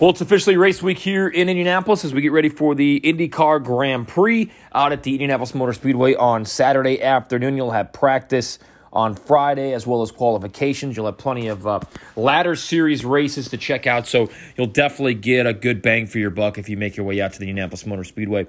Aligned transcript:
Well, 0.00 0.10
it's 0.10 0.20
officially 0.20 0.56
race 0.56 0.82
week 0.82 0.98
here 0.98 1.28
in 1.28 1.48
Indianapolis 1.48 2.04
as 2.04 2.14
we 2.14 2.20
get 2.20 2.32
ready 2.32 2.48
for 2.48 2.74
the 2.74 3.00
IndyCar 3.04 3.62
Grand 3.64 4.06
Prix 4.06 4.50
out 4.72 4.92
at 4.92 5.02
the 5.02 5.12
Indianapolis 5.12 5.54
Motor 5.54 5.72
Speedway 5.72 6.14
on 6.14 6.44
Saturday 6.44 7.02
afternoon. 7.02 7.56
You'll 7.56 7.72
have 7.72 7.92
practice 7.92 8.58
on 8.92 9.14
Friday 9.14 9.72
as 9.72 9.86
well 9.86 10.02
as 10.02 10.10
qualifications. 10.10 10.96
You'll 10.96 11.06
have 11.06 11.18
plenty 11.18 11.48
of 11.48 11.66
uh, 11.66 11.80
ladder 12.16 12.56
series 12.56 13.04
races 13.04 13.48
to 13.50 13.56
check 13.56 13.86
out, 13.86 14.06
so 14.06 14.30
you'll 14.56 14.66
definitely 14.66 15.14
get 15.14 15.46
a 15.46 15.52
good 15.52 15.82
bang 15.82 16.06
for 16.06 16.18
your 16.18 16.30
buck 16.30 16.58
if 16.58 16.68
you 16.68 16.76
make 16.76 16.96
your 16.96 17.06
way 17.06 17.20
out 17.20 17.32
to 17.34 17.38
the 17.38 17.48
Indianapolis 17.48 17.86
Motor 17.86 18.04
Speedway 18.04 18.46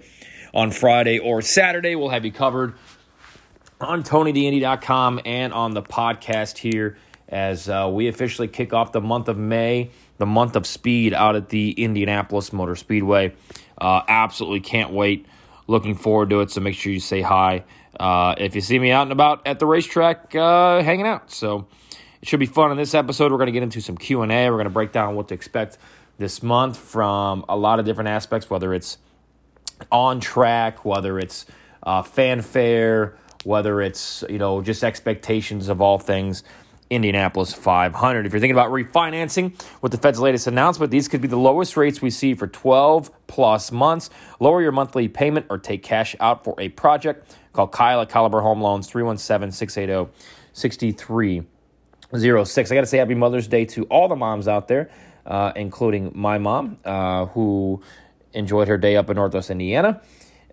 on 0.54 0.72
Friday 0.72 1.20
or 1.20 1.42
Saturday. 1.42 1.96
We'll 1.96 2.10
have 2.10 2.26
you 2.26 2.32
covered 2.32 2.76
on 3.82 4.04
TonyDindy.com 4.04 5.22
and 5.26 5.54
on 5.54 5.74
the 5.74 5.82
podcast 5.82 6.58
here 6.58 6.98
as 7.28 7.70
uh, 7.70 7.90
we 7.92 8.08
officially 8.08 8.48
kick 8.48 8.74
off 8.74 8.92
the 8.92 9.02
month 9.02 9.28
of 9.28 9.38
May 9.38 9.92
the 10.20 10.26
month 10.26 10.56
of 10.56 10.68
speed 10.68 11.14
out 11.14 11.36
at 11.36 11.50
the 11.50 11.72
Indianapolis 11.72 12.54
Motor 12.54 12.76
Speedway. 12.76 13.34
Uh, 13.80 14.02
absolutely 14.08 14.60
can't 14.60 14.92
wait. 14.92 15.26
Looking 15.66 15.96
forward 15.96 16.30
to 16.30 16.42
it. 16.42 16.52
So 16.52 16.62
make 16.62 16.76
sure 16.76 16.92
you 16.92 17.00
say 17.00 17.22
hi. 17.22 17.64
Uh, 18.00 18.36
if 18.38 18.54
you 18.54 18.62
see 18.62 18.78
me 18.78 18.92
out 18.92 19.04
and 19.04 19.12
about 19.12 19.48
at 19.48 19.60
the 19.60 19.66
racetrack, 19.66 20.36
uh, 20.36 20.84
hanging 20.84 21.08
out. 21.08 21.32
So 21.32 21.68
it 22.22 22.28
should 22.28 22.40
be 22.40 22.46
fun. 22.46 22.72
In 22.72 22.78
this 22.78 22.94
episode, 22.94 23.32
we're 23.32 23.38
going 23.38 23.48
to 23.48 23.54
get 23.54 23.64
into 23.64 23.82
some 23.82 23.98
Q 23.98 24.22
and 24.22 24.32
A. 24.32 24.50
We're 24.50 24.58
going 24.58 24.66
to 24.66 24.70
break 24.70 24.92
down 24.92 25.16
what 25.16 25.30
to 25.30 25.34
expect 25.34 25.78
this 26.18 26.44
month 26.44 26.78
from 26.78 27.46
a 27.48 27.56
lot 27.56 27.80
of 27.80 27.86
different 27.86 28.10
aspects, 28.10 28.50
whether 28.50 28.74
it's 28.74 28.98
on 29.92 30.20
track, 30.20 30.84
whether 30.84 31.18
it's 31.18 31.46
uh, 31.84 32.02
fanfare, 32.02 33.16
whether 33.46 33.82
it's 33.82 34.24
you 34.30 34.38
know 34.38 34.62
just 34.62 34.84
expectations 34.84 35.70
of 35.70 35.82
all 35.82 35.98
things 35.98 36.44
Indianapolis 36.90 37.54
500. 37.54 38.26
If 38.26 38.34
you're 38.34 38.40
thinking 38.40 38.56
about 38.56 38.72
refinancing 38.72 39.62
with 39.82 39.92
the 39.92 39.98
Fed's 39.98 40.20
latest 40.20 40.48
announcement, 40.48 40.92
these 40.92 41.08
could 41.08 41.22
be 41.22 41.28
the 41.28 41.38
lowest 41.38 41.78
rates 41.78 42.02
we 42.02 42.10
see 42.10 42.34
for 42.34 42.48
12 42.48 43.12
plus 43.28 43.72
months. 43.72 44.10
Lower 44.40 44.60
your 44.62 44.72
monthly 44.72 45.08
payment 45.08 45.46
or 45.50 45.60
take 45.60 45.84
cash 45.84 46.16
out 46.20 46.44
for 46.44 46.56
a 46.60 46.70
project. 46.70 47.38
Call 47.54 47.68
Kyle 47.68 48.02
at 48.02 48.10
Caliber 48.10 48.42
Home 48.42 48.62
Loans 48.62 48.88
317 48.88 49.52
680 49.52 50.12
6306. 50.54 52.72
I 52.72 52.76
got 52.76 52.82
to 52.82 52.88
say 52.88 52.98
happy 52.98 53.16
Mother's 53.16 53.48
Day 53.48 53.66
to 53.66 53.84
all 53.86 54.08
the 54.08 54.16
moms 54.16 54.48
out 54.48 54.68
there, 54.68 54.90
uh, 55.26 55.52
including 55.56 56.12
my 56.16 56.38
mom, 56.38 56.78
uh, 56.86 57.26
who 57.28 57.82
enjoyed 58.34 58.68
her 58.68 58.78
day 58.78 58.96
up 58.96 59.10
in 59.10 59.16
Northwest 59.16 59.52
Indiana. 59.52 60.02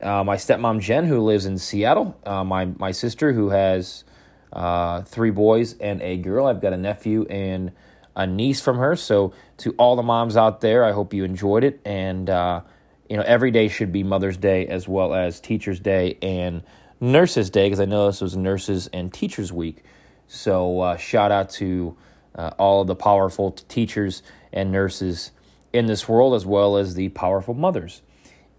Uh, 0.00 0.22
my 0.22 0.36
stepmom 0.36 0.80
Jen, 0.80 1.06
who 1.06 1.20
lives 1.20 1.46
in 1.46 1.56
Seattle. 1.56 2.18
Uh, 2.24 2.44
my 2.44 2.66
my 2.66 2.92
sister, 2.92 3.32
who 3.32 3.50
has 3.50 4.04
uh, 4.52 5.02
three 5.02 5.30
boys 5.30 5.76
and 5.78 6.00
a 6.02 6.16
girl. 6.16 6.46
I've 6.46 6.60
got 6.60 6.72
a 6.72 6.76
nephew 6.76 7.26
and 7.28 7.72
a 8.14 8.26
niece 8.26 8.60
from 8.60 8.78
her. 8.78 8.96
So 8.96 9.34
to 9.58 9.72
all 9.72 9.96
the 9.96 10.02
moms 10.02 10.36
out 10.36 10.60
there, 10.60 10.84
I 10.84 10.92
hope 10.92 11.12
you 11.12 11.24
enjoyed 11.24 11.64
it. 11.64 11.80
And 11.84 12.28
uh, 12.30 12.62
you 13.08 13.16
know, 13.16 13.22
every 13.22 13.50
day 13.50 13.68
should 13.68 13.92
be 13.92 14.02
Mother's 14.02 14.36
Day 14.36 14.66
as 14.66 14.88
well 14.88 15.14
as 15.14 15.40
Teachers 15.40 15.78
Day 15.80 16.18
and 16.22 16.62
Nurses 17.00 17.50
Day 17.50 17.66
because 17.66 17.80
I 17.80 17.84
know 17.84 18.06
this 18.06 18.20
was 18.20 18.36
Nurses 18.36 18.88
and 18.92 19.12
Teachers 19.12 19.52
Week. 19.52 19.84
So 20.28 20.80
uh, 20.80 20.96
shout 20.96 21.30
out 21.30 21.50
to 21.50 21.96
uh, 22.34 22.50
all 22.58 22.80
of 22.80 22.86
the 22.86 22.96
powerful 22.96 23.52
teachers 23.52 24.22
and 24.52 24.72
nurses 24.72 25.30
in 25.72 25.86
this 25.86 26.08
world, 26.08 26.34
as 26.34 26.44
well 26.46 26.76
as 26.76 26.94
the 26.94 27.10
powerful 27.10 27.54
mothers 27.54 28.02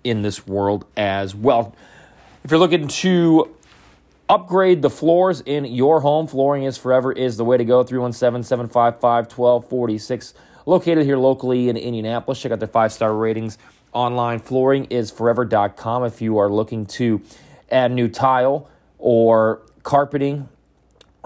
in 0.04 0.22
this 0.22 0.48
world 0.48 0.86
as 0.96 1.36
well. 1.36 1.76
If 2.44 2.52
you're 2.52 2.60
looking 2.60 2.88
to 2.88 3.56
Upgrade 4.30 4.82
the 4.82 4.90
floors 4.90 5.40
in 5.46 5.64
your 5.64 6.02
home. 6.02 6.28
Flooring 6.28 6.64
is 6.64 6.78
Forever 6.78 7.14
is 7.14 7.38
the 7.38 7.46
way 7.46 7.56
to 7.56 7.64
go. 7.64 7.82
317 7.82 8.44
755 8.44 9.26
1246. 9.26 10.34
Located 10.66 11.06
here 11.06 11.16
locally 11.16 11.70
in 11.70 11.78
Indianapolis. 11.78 12.42
Check 12.42 12.52
out 12.52 12.60
their 12.60 12.68
five 12.68 12.92
star 12.92 13.16
ratings 13.16 13.58
online. 13.94 14.42
Flooringisforever.com 14.42 16.04
if 16.04 16.22
you 16.22 16.38
are 16.40 16.50
looking 16.50 16.86
to 16.88 17.22
add 17.72 17.94
new 17.94 18.10
tile 18.10 18.70
or 18.98 19.62
carpeting 19.84 20.50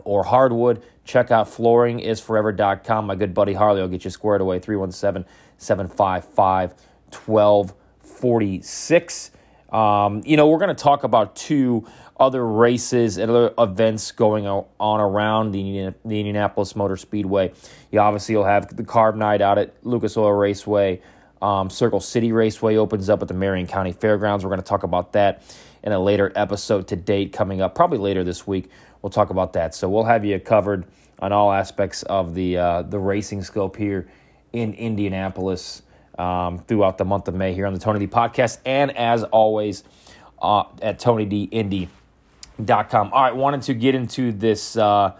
or 0.04 0.24
hardwood. 0.24 0.84
Check 1.04 1.32
out 1.32 1.48
flooringisforever.com. 1.48 3.08
My 3.08 3.16
good 3.16 3.34
buddy 3.34 3.54
Harley 3.54 3.82
will 3.82 3.88
get 3.88 4.06
you 4.06 4.12
squared 4.12 4.42
away. 4.42 4.60
317 4.60 5.26
755 5.58 6.76
1246. 7.10 9.32
Um, 9.72 10.22
you 10.26 10.38
know, 10.38 10.48
we're 10.48 10.60
going 10.60 10.76
to 10.76 10.84
talk 10.84 11.04
about 11.04 11.36
two 11.36 11.88
other 12.22 12.46
races 12.46 13.18
and 13.18 13.32
other 13.32 13.52
events 13.58 14.12
going 14.12 14.46
on 14.46 15.02
around 15.02 15.52
the, 15.52 15.92
the 16.06 16.20
Indianapolis 16.20 16.76
Motor 16.76 16.96
Speedway. 16.96 17.52
You 17.92 18.00
obviously 18.00 18.36
will 18.36 18.46
have 18.46 18.74
the 18.76 18.84
Carb 18.84 19.16
Night 19.16 19.42
out 19.42 19.58
at 19.58 19.74
Lucas 19.84 20.16
Oil 20.16 20.32
Raceway. 20.32 21.02
Um, 21.42 21.72
Circle 21.72 22.00
City 22.00 22.32
Raceway 22.32 22.76
opens 22.76 23.10
up 23.10 23.24
at 23.24 23.28
the 23.28 23.34
Marion 23.34 23.66
County 23.66 23.92
Fairgrounds. 23.92 24.46
We're 24.46 24.52
going 24.52 24.62
to 24.62 24.68
talk 24.68 24.84
about 24.84 25.14
that 25.14 25.42
in 25.82 25.92
a 25.94 26.00
later 26.00 26.32
episode 26.36 26.88
to 26.90 26.96
date 26.96 27.34
coming 27.34 27.60
up, 27.60 27.74
probably 27.74 27.98
later 27.98 28.24
this 28.24 28.46
week. 28.46 28.70
We'll 29.02 29.10
talk 29.10 29.32
about 29.32 29.54
that. 29.54 29.74
So 29.74 29.90
we'll 29.90 30.04
have 30.04 30.24
you 30.24 30.40
covered 30.40 30.86
on 31.18 31.32
all 31.32 31.52
aspects 31.52 32.04
of 32.04 32.36
the 32.36 32.58
uh, 32.58 32.82
the 32.84 33.00
racing 33.00 33.42
scope 33.42 33.78
here 33.78 34.08
in 34.54 34.76
Indianapolis 34.76 35.82
um, 36.20 36.60
throughout 36.60 37.00
the 37.00 37.06
month 37.06 37.28
of 37.28 37.34
May 37.34 37.56
here 37.56 37.66
on 37.66 37.74
the 37.74 37.80
Tony 37.80 38.00
D 38.00 38.06
podcast, 38.06 38.60
and 38.64 38.96
as 38.96 39.24
always 39.24 39.84
uh, 40.40 40.66
at 40.84 41.00
Tony 41.00 41.26
D 41.26 41.46
Indy 41.46 41.90
All 43.12 43.24
right, 43.24 43.36
wanted 43.36 43.64
to 43.64 43.74
get 43.74 43.96
into 43.96 44.32
this 44.32 44.76
uh, 44.78 45.14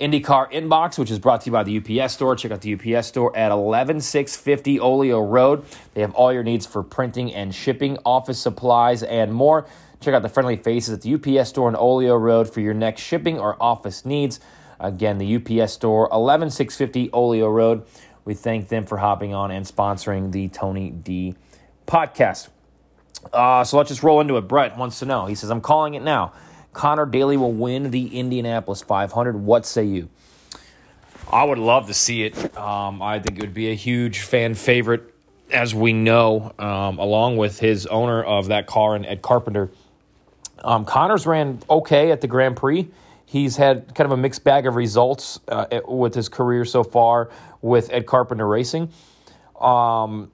IndyCar 0.00 0.52
inbox, 0.52 0.98
which 0.98 1.10
is 1.10 1.18
brought 1.18 1.42
to 1.42 1.46
you 1.46 1.52
by 1.52 1.62
the 1.62 1.78
UPS 1.78 2.14
store. 2.14 2.34
Check 2.34 2.50
out 2.50 2.60
the 2.60 2.74
UPS 2.74 3.06
store 3.06 3.36
at 3.36 3.52
11650 3.52 4.80
Olio 4.80 5.20
Road. 5.20 5.64
They 5.94 6.00
have 6.00 6.14
all 6.14 6.32
your 6.32 6.42
needs 6.42 6.66
for 6.66 6.82
printing 6.82 7.32
and 7.32 7.54
shipping, 7.54 7.98
office 8.04 8.40
supplies, 8.40 9.02
and 9.02 9.32
more. 9.32 9.66
Check 10.00 10.14
out 10.14 10.22
the 10.22 10.28
friendly 10.28 10.56
faces 10.56 10.94
at 10.94 11.02
the 11.02 11.14
UPS 11.14 11.50
store 11.50 11.68
on 11.68 11.76
Olio 11.76 12.16
Road 12.16 12.52
for 12.52 12.60
your 12.60 12.74
next 12.74 13.02
shipping 13.02 13.38
or 13.38 13.56
office 13.62 14.04
needs. 14.04 14.40
Again, 14.80 15.18
the 15.18 15.36
UPS 15.36 15.74
store, 15.74 16.08
11650 16.10 17.10
Olio 17.12 17.48
Road. 17.48 17.84
We 18.24 18.34
thank 18.34 18.68
them 18.68 18.86
for 18.86 18.98
hopping 18.98 19.32
on 19.32 19.52
and 19.52 19.64
sponsoring 19.64 20.32
the 20.32 20.48
Tony 20.48 20.90
D 20.90 21.36
podcast. 21.86 22.48
Uh, 23.32 23.64
so 23.64 23.76
let's 23.76 23.88
just 23.88 24.02
roll 24.02 24.20
into 24.20 24.36
it. 24.36 24.42
Brett 24.42 24.76
wants 24.76 24.98
to 25.00 25.06
know. 25.06 25.26
He 25.26 25.34
says, 25.34 25.50
I'm 25.50 25.60
calling 25.60 25.94
it 25.94 26.02
now. 26.02 26.32
Conor 26.72 27.06
Daly 27.06 27.36
will 27.36 27.52
win 27.52 27.90
the 27.90 28.18
Indianapolis 28.18 28.82
500. 28.82 29.36
What 29.36 29.66
say 29.66 29.84
you? 29.84 30.08
I 31.30 31.44
would 31.44 31.58
love 31.58 31.86
to 31.86 31.94
see 31.94 32.24
it. 32.24 32.56
Um, 32.56 33.00
I 33.02 33.18
think 33.18 33.38
it 33.38 33.42
would 33.42 33.54
be 33.54 33.70
a 33.70 33.74
huge 33.74 34.20
fan 34.20 34.54
favorite, 34.54 35.14
as 35.50 35.74
we 35.74 35.92
know, 35.92 36.52
um, 36.58 36.98
along 36.98 37.36
with 37.36 37.58
his 37.58 37.86
owner 37.86 38.22
of 38.22 38.48
that 38.48 38.66
car 38.66 38.94
and 38.94 39.06
Ed 39.06 39.22
Carpenter. 39.22 39.70
Um, 40.62 40.84
Conor's 40.84 41.26
ran 41.26 41.60
okay 41.68 42.10
at 42.10 42.20
the 42.20 42.26
Grand 42.26 42.56
Prix. 42.56 42.88
He's 43.24 43.56
had 43.56 43.94
kind 43.94 44.04
of 44.04 44.12
a 44.12 44.16
mixed 44.16 44.44
bag 44.44 44.66
of 44.66 44.76
results 44.76 45.40
uh, 45.48 45.80
with 45.86 46.14
his 46.14 46.28
career 46.28 46.64
so 46.64 46.84
far 46.84 47.30
with 47.62 47.90
Ed 47.90 48.06
Carpenter 48.06 48.46
Racing. 48.46 48.90
Um, 49.58 50.30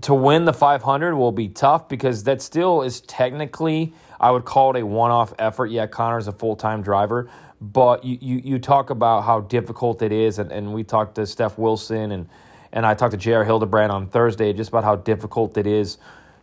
to 0.00 0.14
win 0.14 0.44
the 0.46 0.52
500 0.52 1.14
will 1.14 1.32
be 1.32 1.48
tough 1.48 1.88
because 1.88 2.24
that 2.24 2.40
still 2.40 2.82
is 2.82 3.02
technically, 3.02 3.92
I 4.18 4.30
would 4.30 4.44
call 4.44 4.74
it 4.74 4.80
a 4.80 4.86
one 4.86 5.10
off 5.10 5.34
effort. 5.38 5.66
Yeah, 5.66 5.86
Conor's 5.86 6.26
a 6.26 6.32
full 6.32 6.56
time 6.56 6.82
driver, 6.82 7.30
but 7.60 8.04
you, 8.04 8.18
you, 8.20 8.40
you, 8.42 8.58
talk 8.58 8.90
about 8.90 9.22
how 9.22 9.40
difficult 9.40 10.02
it 10.02 10.10
is, 10.10 10.38
and, 10.38 10.50
and 10.50 10.72
we 10.72 10.82
talked 10.82 11.14
to 11.16 11.26
Steph 11.26 11.58
Wilson 11.58 12.10
and, 12.10 12.28
and 12.72 12.86
I 12.86 12.94
talked 12.94 13.12
to 13.12 13.18
J.R. 13.18 13.44
Hildebrand 13.44 13.92
on 13.92 14.08
Thursday 14.08 14.52
just 14.54 14.70
about 14.70 14.82
how 14.82 14.96
difficult 14.96 15.56
it 15.58 15.66
is 15.66 15.98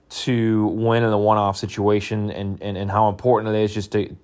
to 0.09 0.67
win 0.67 1.03
in 1.03 1.11
a 1.11 1.17
one 1.17 1.37
off 1.37 1.57
situation 1.57 2.29
and, 2.29 2.61
and, 2.61 2.77
and 2.77 2.91
how 2.91 3.09
important 3.09 3.55
it 3.55 3.59
is 3.59 3.73
just 3.73 3.91
to, 3.93 4.15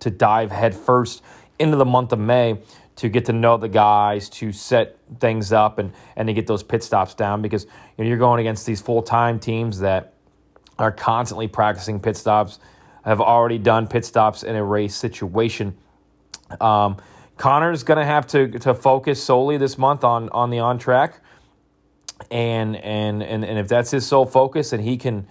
to 0.00 0.10
dive 0.10 0.50
headfirst 0.50 1.22
into 1.58 1.76
the 1.76 1.84
month 1.84 2.12
of 2.12 2.18
May 2.18 2.58
to 3.00 3.08
get 3.08 3.24
to 3.24 3.32
know 3.32 3.56
the 3.56 3.68
guys, 3.68 4.28
to 4.28 4.52
set 4.52 4.98
things 5.20 5.52
up, 5.52 5.78
and 5.78 5.92
and 6.16 6.28
to 6.28 6.34
get 6.34 6.46
those 6.46 6.62
pit 6.62 6.82
stops 6.82 7.14
down 7.14 7.40
because 7.40 7.64
you 7.64 8.04
know 8.04 8.08
you're 8.08 8.18
going 8.18 8.40
against 8.40 8.66
these 8.66 8.80
full 8.80 9.02
time 9.02 9.38
teams 9.40 9.80
that 9.80 10.12
are 10.78 10.92
constantly 10.92 11.48
practicing 11.48 11.98
pit 11.98 12.16
stops, 12.16 12.58
have 13.04 13.20
already 13.20 13.56
done 13.56 13.86
pit 13.86 14.04
stops 14.04 14.42
in 14.42 14.54
a 14.54 14.62
race 14.62 14.94
situation. 14.94 15.74
Um, 16.60 16.98
Conor's 17.38 17.84
going 17.84 17.98
to 17.98 18.04
have 18.04 18.26
to 18.28 18.48
to 18.58 18.74
focus 18.74 19.22
solely 19.22 19.56
this 19.56 19.78
month 19.78 20.04
on 20.04 20.28
on 20.28 20.50
the 20.50 20.58
on 20.58 20.78
track, 20.78 21.20
and 22.30 22.76
and 22.76 23.22
and 23.22 23.46
and 23.46 23.58
if 23.58 23.66
that's 23.66 23.90
his 23.90 24.06
sole 24.06 24.26
focus, 24.26 24.74
and 24.74 24.84
he 24.84 24.98
can 24.98 25.26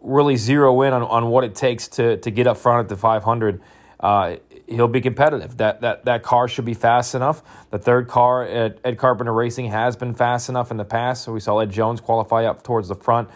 really 0.00 0.36
zero 0.36 0.82
in 0.82 0.92
on, 0.92 1.02
on 1.02 1.28
what 1.28 1.44
it 1.44 1.54
takes 1.54 1.86
to 1.86 2.16
to 2.16 2.32
get 2.32 2.48
up 2.48 2.56
front 2.56 2.80
at 2.80 2.88
the 2.88 2.96
500. 2.96 3.62
Uh, 4.00 4.36
he'll 4.68 4.88
be 4.88 5.00
competitive. 5.00 5.56
That 5.58 5.80
that 5.80 6.04
that 6.04 6.22
car 6.22 6.48
should 6.48 6.64
be 6.64 6.74
fast 6.74 7.14
enough. 7.14 7.42
The 7.70 7.78
third 7.78 8.08
car 8.08 8.44
at 8.44 8.78
Ed 8.84 8.98
Carpenter 8.98 9.32
Racing 9.32 9.66
has 9.66 9.96
been 9.96 10.14
fast 10.14 10.48
enough 10.48 10.70
in 10.70 10.76
the 10.76 10.84
past. 10.84 11.24
So 11.24 11.32
we 11.32 11.40
saw 11.40 11.58
Ed 11.60 11.70
Jones 11.70 12.00
qualify 12.00 12.44
up 12.44 12.62
towards 12.62 12.88
the 12.88 12.94
front 12.94 13.28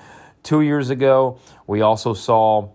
two 0.42 0.60
years 0.60 0.90
ago. 0.90 1.38
We 1.66 1.80
also 1.82 2.14
saw 2.14 2.70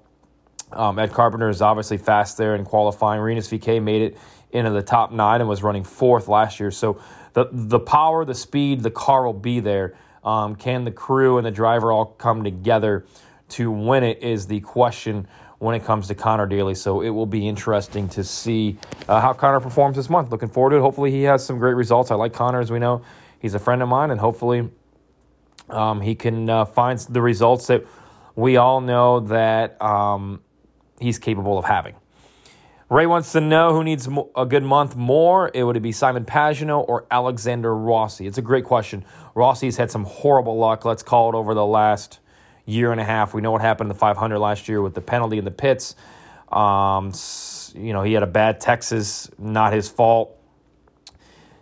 um, 0.71 0.99
Ed 0.99 1.11
Carpenter 1.11 1.49
is 1.49 1.61
obviously 1.61 1.97
fast 1.97 2.37
there 2.37 2.55
in 2.55 2.65
qualifying. 2.65 3.21
Rinus 3.21 3.49
VeeKay 3.49 3.81
made 3.81 4.01
it 4.01 4.17
into 4.51 4.71
the 4.71 4.81
top 4.81 5.11
nine 5.11 5.41
and 5.41 5.49
was 5.49 5.63
running 5.63 5.83
fourth 5.83 6.27
last 6.27 6.59
year. 6.59 6.71
So 6.71 6.99
the 7.33 7.49
the 7.51 7.79
power, 7.79 8.25
the 8.25 8.35
speed, 8.35 8.81
the 8.81 8.91
car 8.91 9.25
will 9.25 9.33
be 9.33 9.59
there. 9.59 9.95
Um, 10.23 10.55
can 10.55 10.85
the 10.85 10.91
crew 10.91 11.37
and 11.37 11.45
the 11.45 11.51
driver 11.51 11.91
all 11.91 12.05
come 12.05 12.43
together 12.43 13.05
to 13.49 13.69
win 13.69 14.03
it? 14.03 14.23
Is 14.23 14.47
the 14.47 14.61
question 14.61 15.27
when 15.59 15.75
it 15.75 15.83
comes 15.83 16.07
to 16.07 16.15
Conor 16.15 16.45
Daly. 16.45 16.75
So 16.75 17.01
it 17.01 17.09
will 17.09 17.25
be 17.25 17.47
interesting 17.47 18.09
to 18.09 18.23
see 18.23 18.77
uh, 19.07 19.21
how 19.21 19.33
Conor 19.33 19.59
performs 19.59 19.95
this 19.95 20.09
month. 20.09 20.31
Looking 20.31 20.49
forward 20.49 20.71
to 20.71 20.77
it. 20.77 20.81
Hopefully, 20.81 21.11
he 21.11 21.23
has 21.23 21.45
some 21.45 21.57
great 21.57 21.75
results. 21.75 22.11
I 22.11 22.15
like 22.15 22.33
Conor, 22.33 22.59
as 22.59 22.71
we 22.71 22.79
know. 22.79 23.01
He's 23.39 23.53
a 23.53 23.59
friend 23.59 23.81
of 23.81 23.89
mine, 23.89 24.11
and 24.11 24.19
hopefully, 24.19 24.69
um, 25.69 26.01
he 26.01 26.15
can 26.15 26.49
uh, 26.49 26.65
find 26.65 26.99
the 26.99 27.21
results 27.21 27.67
that 27.67 27.85
we 28.35 28.57
all 28.57 28.81
know 28.81 29.19
that 29.21 29.81
um, 29.81 30.41
he's 30.99 31.19
capable 31.19 31.57
of 31.57 31.65
having. 31.65 31.95
Ray 32.89 33.07
wants 33.07 33.31
to 33.31 33.41
know 33.41 33.73
who 33.73 33.83
needs 33.83 34.07
a 34.35 34.45
good 34.45 34.61
month 34.63 34.95
more. 34.95 35.49
It 35.55 35.63
would 35.63 35.81
be 35.81 35.91
Simon 35.91 36.23
Pagenaud 36.23 36.87
or 36.87 37.07
Alexander 37.09 37.75
Rossi. 37.75 38.27
It's 38.27 38.37
a 38.37 38.43
great 38.43 38.63
question. 38.63 39.03
Rossi's 39.33 39.77
had 39.77 39.89
some 39.89 40.03
horrible 40.03 40.57
luck, 40.57 40.85
let's 40.85 41.01
call 41.01 41.29
it, 41.29 41.35
over 41.35 41.55
the 41.55 41.65
last 41.65 42.19
year 42.65 42.91
and 42.91 43.00
a 43.00 43.03
half. 43.03 43.33
We 43.33 43.41
know 43.41 43.51
what 43.51 43.62
happened 43.62 43.88
in 43.88 43.89
the 43.89 44.00
500 44.00 44.39
last 44.39 44.67
year 44.67 44.81
with 44.81 44.94
the 44.94 45.01
penalty 45.01 45.38
in 45.38 45.45
the 45.45 45.51
pits. 45.51 45.95
Um, 46.51 47.12
you 47.73 47.94
know, 47.94 48.03
he 48.03 48.13
had 48.13 48.23
a 48.23 48.27
bad 48.27 48.59
Texas, 48.59 49.29
not 49.38 49.73
his 49.73 49.89
fault. 49.89 50.38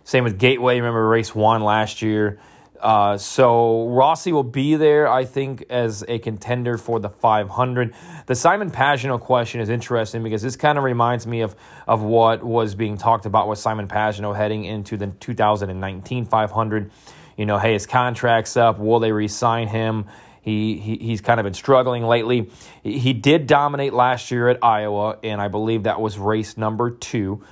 Same 0.04 0.24
with 0.24 0.38
Gateway. 0.38 0.76
Remember, 0.76 1.08
race 1.08 1.34
one 1.34 1.62
last 1.62 2.02
year. 2.02 2.38
Uh, 2.84 3.16
so 3.16 3.88
Rossi 3.88 4.30
will 4.30 4.42
be 4.42 4.76
there, 4.76 5.08
I 5.08 5.24
think, 5.24 5.64
as 5.70 6.04
a 6.06 6.18
contender 6.18 6.76
for 6.76 7.00
the 7.00 7.08
500. 7.08 7.94
The 8.26 8.34
Simon 8.34 8.70
Pagenaud 8.70 9.20
question 9.20 9.62
is 9.62 9.70
interesting 9.70 10.22
because 10.22 10.42
this 10.42 10.56
kind 10.56 10.76
of 10.76 10.84
reminds 10.84 11.26
me 11.26 11.40
of 11.40 11.56
of 11.86 12.02
what 12.02 12.44
was 12.44 12.74
being 12.74 12.98
talked 12.98 13.24
about 13.24 13.48
with 13.48 13.58
Simon 13.58 13.88
Pagenaud 13.88 14.36
heading 14.36 14.64
into 14.64 14.98
the 14.98 15.06
2019 15.06 16.26
500. 16.26 16.90
You 17.38 17.46
know, 17.46 17.58
hey, 17.58 17.72
his 17.72 17.86
contract's 17.86 18.54
up. 18.58 18.78
Will 18.78 19.00
they 19.00 19.12
re-sign 19.12 19.68
him? 19.68 20.04
He, 20.44 20.76
he 20.76 20.96
he's 20.96 21.22
kind 21.22 21.40
of 21.40 21.44
been 21.44 21.54
struggling 21.54 22.04
lately. 22.04 22.50
He 22.82 23.14
did 23.14 23.46
dominate 23.46 23.94
last 23.94 24.30
year 24.30 24.48
at 24.48 24.62
Iowa, 24.62 25.16
and 25.22 25.40
I 25.40 25.48
believe 25.48 25.84
that 25.84 26.02
was 26.02 26.18
race 26.18 26.58
number 26.58 26.90
two. 26.90 27.42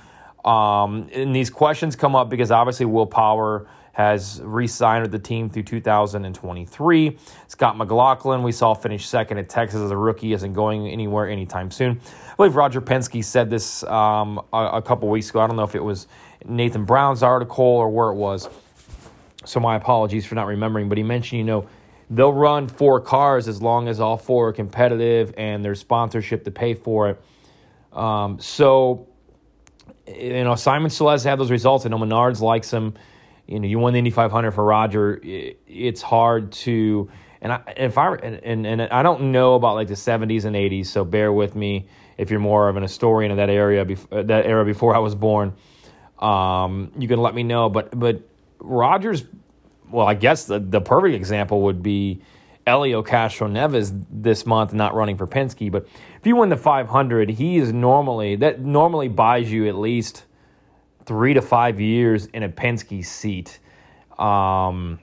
Um, 0.45 1.09
and 1.11 1.35
these 1.35 1.49
questions 1.49 1.95
come 1.95 2.15
up 2.15 2.29
because 2.29 2.51
obviously 2.51 2.85
Will 2.85 3.07
Power 3.07 3.67
has 3.93 4.41
re-signed 4.43 5.03
with 5.03 5.11
the 5.11 5.19
team 5.19 5.49
through 5.49 5.63
2023. 5.63 7.17
Scott 7.47 7.77
McLaughlin, 7.77 8.43
we 8.43 8.51
saw 8.51 8.75
finish 8.75 9.07
second 9.07 9.39
at 9.39 9.49
Texas 9.49 9.81
as 9.81 9.89
a 9.89 9.97
rookie, 9.97 10.33
isn't 10.33 10.53
going 10.53 10.87
anywhere 10.87 11.27
anytime 11.27 11.71
soon. 11.71 11.99
I 12.31 12.35
believe 12.35 12.55
Roger 12.55 12.81
Penske 12.81 13.23
said 13.23 13.49
this 13.49 13.83
um, 13.85 14.39
a, 14.51 14.65
a 14.73 14.81
couple 14.83 15.09
weeks 15.09 15.31
ago. 15.31 15.41
I 15.41 15.47
don't 15.47 15.55
know 15.55 15.63
if 15.63 15.75
it 15.75 15.83
was 15.83 16.07
Nathan 16.45 16.85
Brown's 16.85 17.23
article 17.23 17.65
or 17.65 17.89
where 17.89 18.09
it 18.09 18.15
was. 18.15 18.49
So 19.45 19.59
my 19.59 19.75
apologies 19.75 20.25
for 20.25 20.35
not 20.35 20.47
remembering, 20.47 20.89
but 20.89 20.97
he 20.97 21.03
mentioned, 21.03 21.39
you 21.39 21.45
know, 21.45 21.67
they'll 22.09 22.33
run 22.33 22.67
four 22.67 22.99
cars 22.99 23.47
as 23.47 23.61
long 23.61 23.87
as 23.87 23.99
all 23.99 24.17
four 24.17 24.49
are 24.49 24.53
competitive 24.53 25.33
and 25.37 25.63
there's 25.63 25.79
sponsorship 25.79 26.43
to 26.45 26.51
pay 26.51 26.73
for 26.73 27.09
it. 27.09 27.23
Um, 27.97 28.39
so, 28.39 29.07
you 30.07 30.43
know, 30.43 30.55
Simon 30.55 30.89
still 30.89 31.09
has 31.09 31.23
to 31.23 31.29
have 31.29 31.39
those 31.39 31.51
results. 31.51 31.85
I 31.85 31.89
know 31.89 31.97
Menards 31.97 32.41
likes 32.41 32.71
him 32.71 32.95
you 33.47 33.59
know, 33.59 33.67
you 33.67 33.79
won 33.79 33.93
the 33.93 33.99
Indy 33.99 34.11
500 34.11 34.51
for 34.51 34.63
Roger. 34.63 35.19
It's 35.23 36.01
hard 36.01 36.51
to, 36.53 37.09
and 37.41 37.53
I, 37.53 37.61
if 37.75 37.97
I, 37.97 38.15
and, 38.15 38.65
and 38.65 38.81
I 38.81 39.03
don't 39.03 39.31
know 39.31 39.55
about 39.55 39.75
like 39.75 39.89
the 39.89 39.95
70s 39.95 40.45
and 40.45 40.55
80s, 40.55 40.87
so 40.87 41.03
bear 41.03 41.31
with 41.33 41.55
me 41.55 41.87
if 42.17 42.29
you're 42.29 42.39
more 42.39 42.69
of 42.69 42.77
an 42.77 42.83
historian 42.83 43.31
of 43.31 43.37
that 43.37 43.49
area, 43.49 43.83
that 44.11 44.45
era 44.45 44.63
before 44.63 44.95
I 44.95 44.99
was 44.99 45.13
born. 45.13 45.53
Um, 46.19 46.91
you 46.97 47.07
can 47.07 47.19
let 47.19 47.35
me 47.35 47.43
know. 47.43 47.69
But 47.69 47.97
but 47.99 48.21
Rogers, 48.59 49.25
well, 49.93 50.07
I 50.07 50.15
guess 50.15 50.45
the, 50.45 50.59
the 50.59 50.81
perfect 50.81 51.15
example 51.15 51.61
would 51.61 51.83
be 51.83 52.21
Helio 52.65 53.03
Castroneves 53.03 54.05
this 54.09 54.45
month 54.45 54.73
not 54.73 54.95
running 54.95 55.17
for 55.17 55.27
Penske. 55.27 55.71
But 55.71 55.87
if 56.19 56.25
you 56.25 56.35
win 56.35 56.49
the 56.49 56.57
500, 56.57 57.29
he 57.29 57.57
is 57.57 57.71
normally 57.71 58.35
that 58.37 58.61
normally 58.61 59.07
buys 59.07 59.51
you 59.51 59.67
at 59.67 59.75
least 59.75 60.25
three 61.05 61.33
to 61.33 61.41
five 61.41 61.79
years 61.79 62.25
in 62.27 62.43
a 62.43 62.49
Penske 62.49 63.05
seat. 63.05 63.59
Um, 64.17 64.99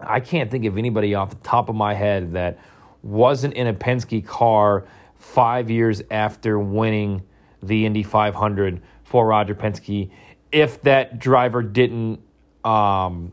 I 0.00 0.20
can't 0.20 0.50
think 0.50 0.64
of 0.66 0.78
anybody 0.78 1.14
off 1.14 1.30
the 1.30 1.36
top 1.36 1.68
of 1.68 1.74
my 1.74 1.94
head 1.94 2.34
that 2.34 2.58
wasn't 3.02 3.54
in 3.54 3.66
a 3.66 3.74
Penske 3.74 4.26
car 4.26 4.86
five 5.16 5.70
years 5.70 6.02
after 6.10 6.58
winning 6.58 7.22
the 7.62 7.86
Indy 7.86 8.02
500 8.02 8.82
for 9.04 9.26
Roger 9.26 9.54
Penske 9.54 10.10
if 10.52 10.80
that 10.82 11.18
driver 11.18 11.62
didn't 11.62 12.20
um, 12.64 13.32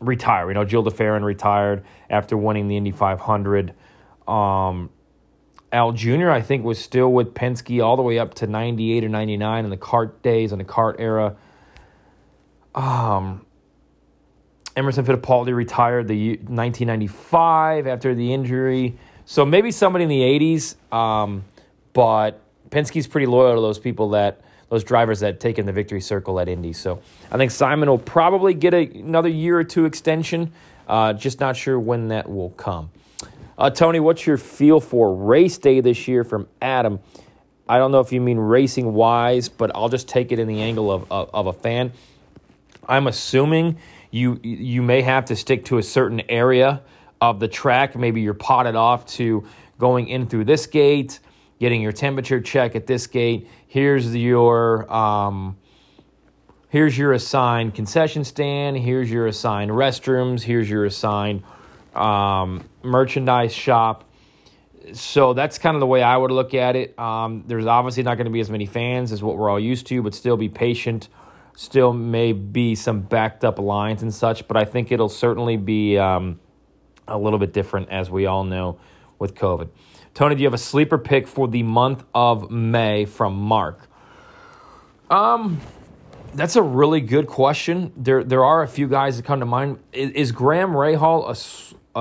retire. 0.00 0.48
You 0.48 0.54
know, 0.54 0.64
Gil 0.64 0.82
de 0.82 0.90
Ferran 0.90 1.24
retired 1.24 1.84
after 2.10 2.36
winning 2.36 2.68
the 2.68 2.76
Indy 2.76 2.90
500. 2.90 3.74
Um, 4.26 4.90
Al 5.72 5.92
Jr., 5.92 6.30
I 6.30 6.42
think, 6.42 6.64
was 6.64 6.78
still 6.78 7.12
with 7.12 7.34
Penske 7.34 7.84
all 7.84 7.96
the 7.96 8.02
way 8.02 8.18
up 8.18 8.34
to 8.34 8.46
98 8.46 9.04
or 9.04 9.08
99 9.08 9.64
in 9.64 9.70
the 9.70 9.76
CART 9.76 10.22
days 10.22 10.52
and 10.52 10.60
the 10.60 10.64
CART 10.64 10.96
era. 10.98 11.36
Um, 12.74 13.44
Emerson 14.76 15.04
Fittipaldi 15.04 15.54
retired 15.54 16.06
the 16.08 16.36
1995 16.36 17.86
after 17.86 18.14
the 18.14 18.32
injury. 18.32 18.98
So 19.24 19.44
maybe 19.44 19.72
somebody 19.72 20.04
in 20.04 20.08
the 20.08 20.20
80s, 20.20 20.94
um, 20.94 21.44
but 21.92 22.42
Penske's 22.70 23.06
pretty 23.06 23.26
loyal 23.26 23.56
to 23.56 23.60
those 23.60 23.78
people 23.78 24.10
that 24.10 24.40
those 24.68 24.84
drivers 24.84 25.20
that 25.20 25.40
take 25.40 25.58
in 25.58 25.66
the 25.66 25.72
victory 25.72 26.00
circle 26.00 26.40
at 26.40 26.48
Indy. 26.48 26.72
So 26.72 27.00
I 27.30 27.36
think 27.36 27.50
Simon 27.50 27.88
will 27.88 27.98
probably 27.98 28.54
get 28.54 28.74
a, 28.74 28.84
another 28.86 29.28
year 29.28 29.58
or 29.58 29.64
two 29.64 29.84
extension. 29.84 30.52
Uh, 30.88 31.12
just 31.12 31.40
not 31.40 31.56
sure 31.56 31.78
when 31.78 32.08
that 32.08 32.28
will 32.28 32.50
come. 32.50 32.90
Uh, 33.58 33.70
Tony, 33.70 34.00
what's 34.00 34.26
your 34.26 34.36
feel 34.36 34.80
for 34.80 35.14
race 35.14 35.58
day 35.58 35.80
this 35.80 36.06
year 36.06 36.24
from 36.24 36.46
Adam? 36.60 37.00
I 37.68 37.78
don't 37.78 37.90
know 37.90 38.00
if 38.00 38.12
you 38.12 38.20
mean 38.20 38.38
racing 38.38 38.92
wise, 38.92 39.48
but 39.48 39.74
I'll 39.74 39.88
just 39.88 40.08
take 40.08 40.30
it 40.30 40.38
in 40.38 40.46
the 40.46 40.60
angle 40.60 40.92
of, 40.92 41.10
of, 41.10 41.30
of, 41.32 41.46
a 41.46 41.52
fan. 41.52 41.92
I'm 42.88 43.08
assuming 43.08 43.78
you 44.10 44.38
you 44.42 44.82
may 44.82 45.02
have 45.02 45.24
to 45.26 45.36
stick 45.36 45.64
to 45.66 45.78
a 45.78 45.82
certain 45.82 46.22
area 46.28 46.82
of 47.20 47.40
the 47.40 47.48
track. 47.48 47.96
Maybe 47.96 48.20
you're 48.20 48.34
potted 48.34 48.76
off 48.76 49.06
to 49.14 49.44
going 49.78 50.08
in 50.08 50.26
through 50.28 50.44
this 50.44 50.66
gate, 50.66 51.18
getting 51.58 51.82
your 51.82 51.92
temperature 51.92 52.40
check 52.40 52.76
at 52.76 52.86
this 52.86 53.06
gate. 53.06 53.48
Here's 53.76 54.16
your 54.16 54.90
um, 54.90 55.58
here's 56.70 56.96
your 56.96 57.12
assigned 57.12 57.74
concession 57.74 58.24
stand. 58.24 58.78
Here's 58.78 59.10
your 59.10 59.26
assigned 59.26 59.70
restrooms. 59.70 60.40
Here's 60.40 60.70
your 60.70 60.86
assigned 60.86 61.42
um, 61.94 62.66
merchandise 62.82 63.52
shop. 63.52 64.08
So 64.94 65.34
that's 65.34 65.58
kind 65.58 65.76
of 65.76 65.80
the 65.80 65.86
way 65.86 66.02
I 66.02 66.16
would 66.16 66.30
look 66.30 66.54
at 66.54 66.74
it. 66.74 66.98
Um, 66.98 67.44
there's 67.48 67.66
obviously 67.66 68.02
not 68.02 68.14
going 68.14 68.24
to 68.24 68.30
be 68.30 68.40
as 68.40 68.48
many 68.48 68.64
fans 68.64 69.12
as 69.12 69.22
what 69.22 69.36
we're 69.36 69.50
all 69.50 69.60
used 69.60 69.86
to, 69.88 70.02
but 70.02 70.14
still 70.14 70.38
be 70.38 70.48
patient. 70.48 71.10
Still 71.54 71.92
may 71.92 72.32
be 72.32 72.76
some 72.76 73.02
backed 73.02 73.44
up 73.44 73.58
lines 73.58 74.00
and 74.00 74.14
such, 74.14 74.48
but 74.48 74.56
I 74.56 74.64
think 74.64 74.90
it'll 74.90 75.10
certainly 75.10 75.58
be 75.58 75.98
um, 75.98 76.40
a 77.06 77.18
little 77.18 77.38
bit 77.38 77.52
different 77.52 77.90
as 77.90 78.10
we 78.10 78.24
all 78.24 78.44
know 78.44 78.78
with 79.18 79.34
COVID. 79.34 79.68
Tony, 80.16 80.34
do 80.34 80.40
you 80.40 80.46
have 80.46 80.54
a 80.54 80.58
sleeper 80.58 80.96
pick 80.96 81.28
for 81.28 81.46
the 81.46 81.62
month 81.62 82.02
of 82.14 82.50
May 82.50 83.04
from 83.04 83.38
Mark? 83.38 83.86
Um, 85.10 85.60
that's 86.32 86.56
a 86.56 86.62
really 86.62 87.02
good 87.02 87.26
question. 87.26 87.92
There, 87.98 88.24
there 88.24 88.42
are 88.42 88.62
a 88.62 88.66
few 88.66 88.88
guys 88.88 89.18
that 89.18 89.26
come 89.26 89.40
to 89.40 89.46
mind. 89.46 89.78
Is, 89.92 90.10
is 90.12 90.32
Graham 90.32 90.70
Rahal 90.70 91.28
a 91.28 91.34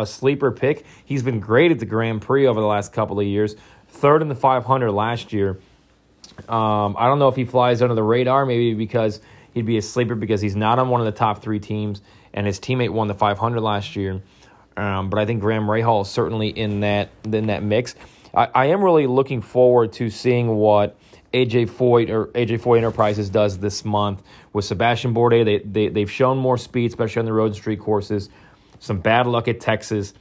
a 0.02 0.06
sleeper 0.06 0.52
pick. 0.52 0.86
He's 1.04 1.24
been 1.24 1.42
great 1.42 1.72
at 1.72 1.80
the 1.80 1.86
Grand 1.86 2.22
Prix 2.22 2.48
over 2.48 2.62
the 2.62 2.66
last 2.66 2.94
couple 2.94 3.20
of 3.20 3.26
years. 3.26 3.58
Third 3.90 4.22
in 4.22 4.30
the 4.30 4.36
500 4.36 4.92
last 4.92 5.34
year. 5.34 5.60
Um, 6.48 6.96
I 6.98 7.08
don't 7.08 7.20
know 7.20 7.28
if 7.28 7.36
he 7.36 7.44
flies 7.44 7.82
under 7.82 7.96
the 7.96 8.04
radar, 8.04 8.46
maybe 8.46 8.74
because 8.76 9.20
he'd 9.54 9.66
be 9.66 9.78
a 9.78 9.82
sleeper 9.82 10.16
because 10.16 10.40
he's 10.40 10.56
not 10.56 10.80
on 10.80 10.88
one 10.88 11.02
of 11.02 11.06
the 11.06 11.14
top 11.14 11.42
three 11.42 11.60
teams, 11.60 12.02
and 12.34 12.48
his 12.48 12.62
teammate 12.62 12.92
won 12.92 13.10
the 13.10 13.14
500 13.14 13.60
last 13.60 13.98
year. 13.98 14.22
Um, 14.78 15.10
but 15.10 15.20
I 15.20 15.26
think 15.26 15.42
Graham 15.42 15.68
Rahal 15.68 16.02
is 16.02 16.10
certainly 16.10 16.50
in 16.50 16.82
that 16.82 17.10
in 17.24 17.48
that 17.48 17.64
mix. 17.64 17.96
I, 18.34 18.50
I 18.54 18.66
am 18.68 18.84
really 18.84 19.08
looking 19.08 19.42
forward 19.42 19.94
to 19.94 20.10
seeing 20.10 20.56
what 20.56 20.98
AJ 21.34 21.70
Foyt 21.70 22.10
or 22.10 22.28
AJ 22.28 22.62
Foyt 22.62 22.78
Enterprises 22.78 23.30
does 23.30 23.60
this 23.60 23.86
month 23.86 24.22
with 24.52 24.66
Sebastian 24.66 25.14
Bourdais. 25.14 25.46
They, 25.46 25.60
they 25.60 25.88
they've 25.90 26.12
shown 26.12 26.38
more 26.38 26.58
speed, 26.58 26.88
especially 26.92 27.22
on 27.22 27.26
the 27.26 27.34
road 27.34 27.48
and 27.48 27.56
street 27.56 27.80
courses 27.80 28.30
some 28.80 29.00
bad 29.00 29.28
luck 29.28 29.48
at 29.48 29.60
Texas. 29.60 30.14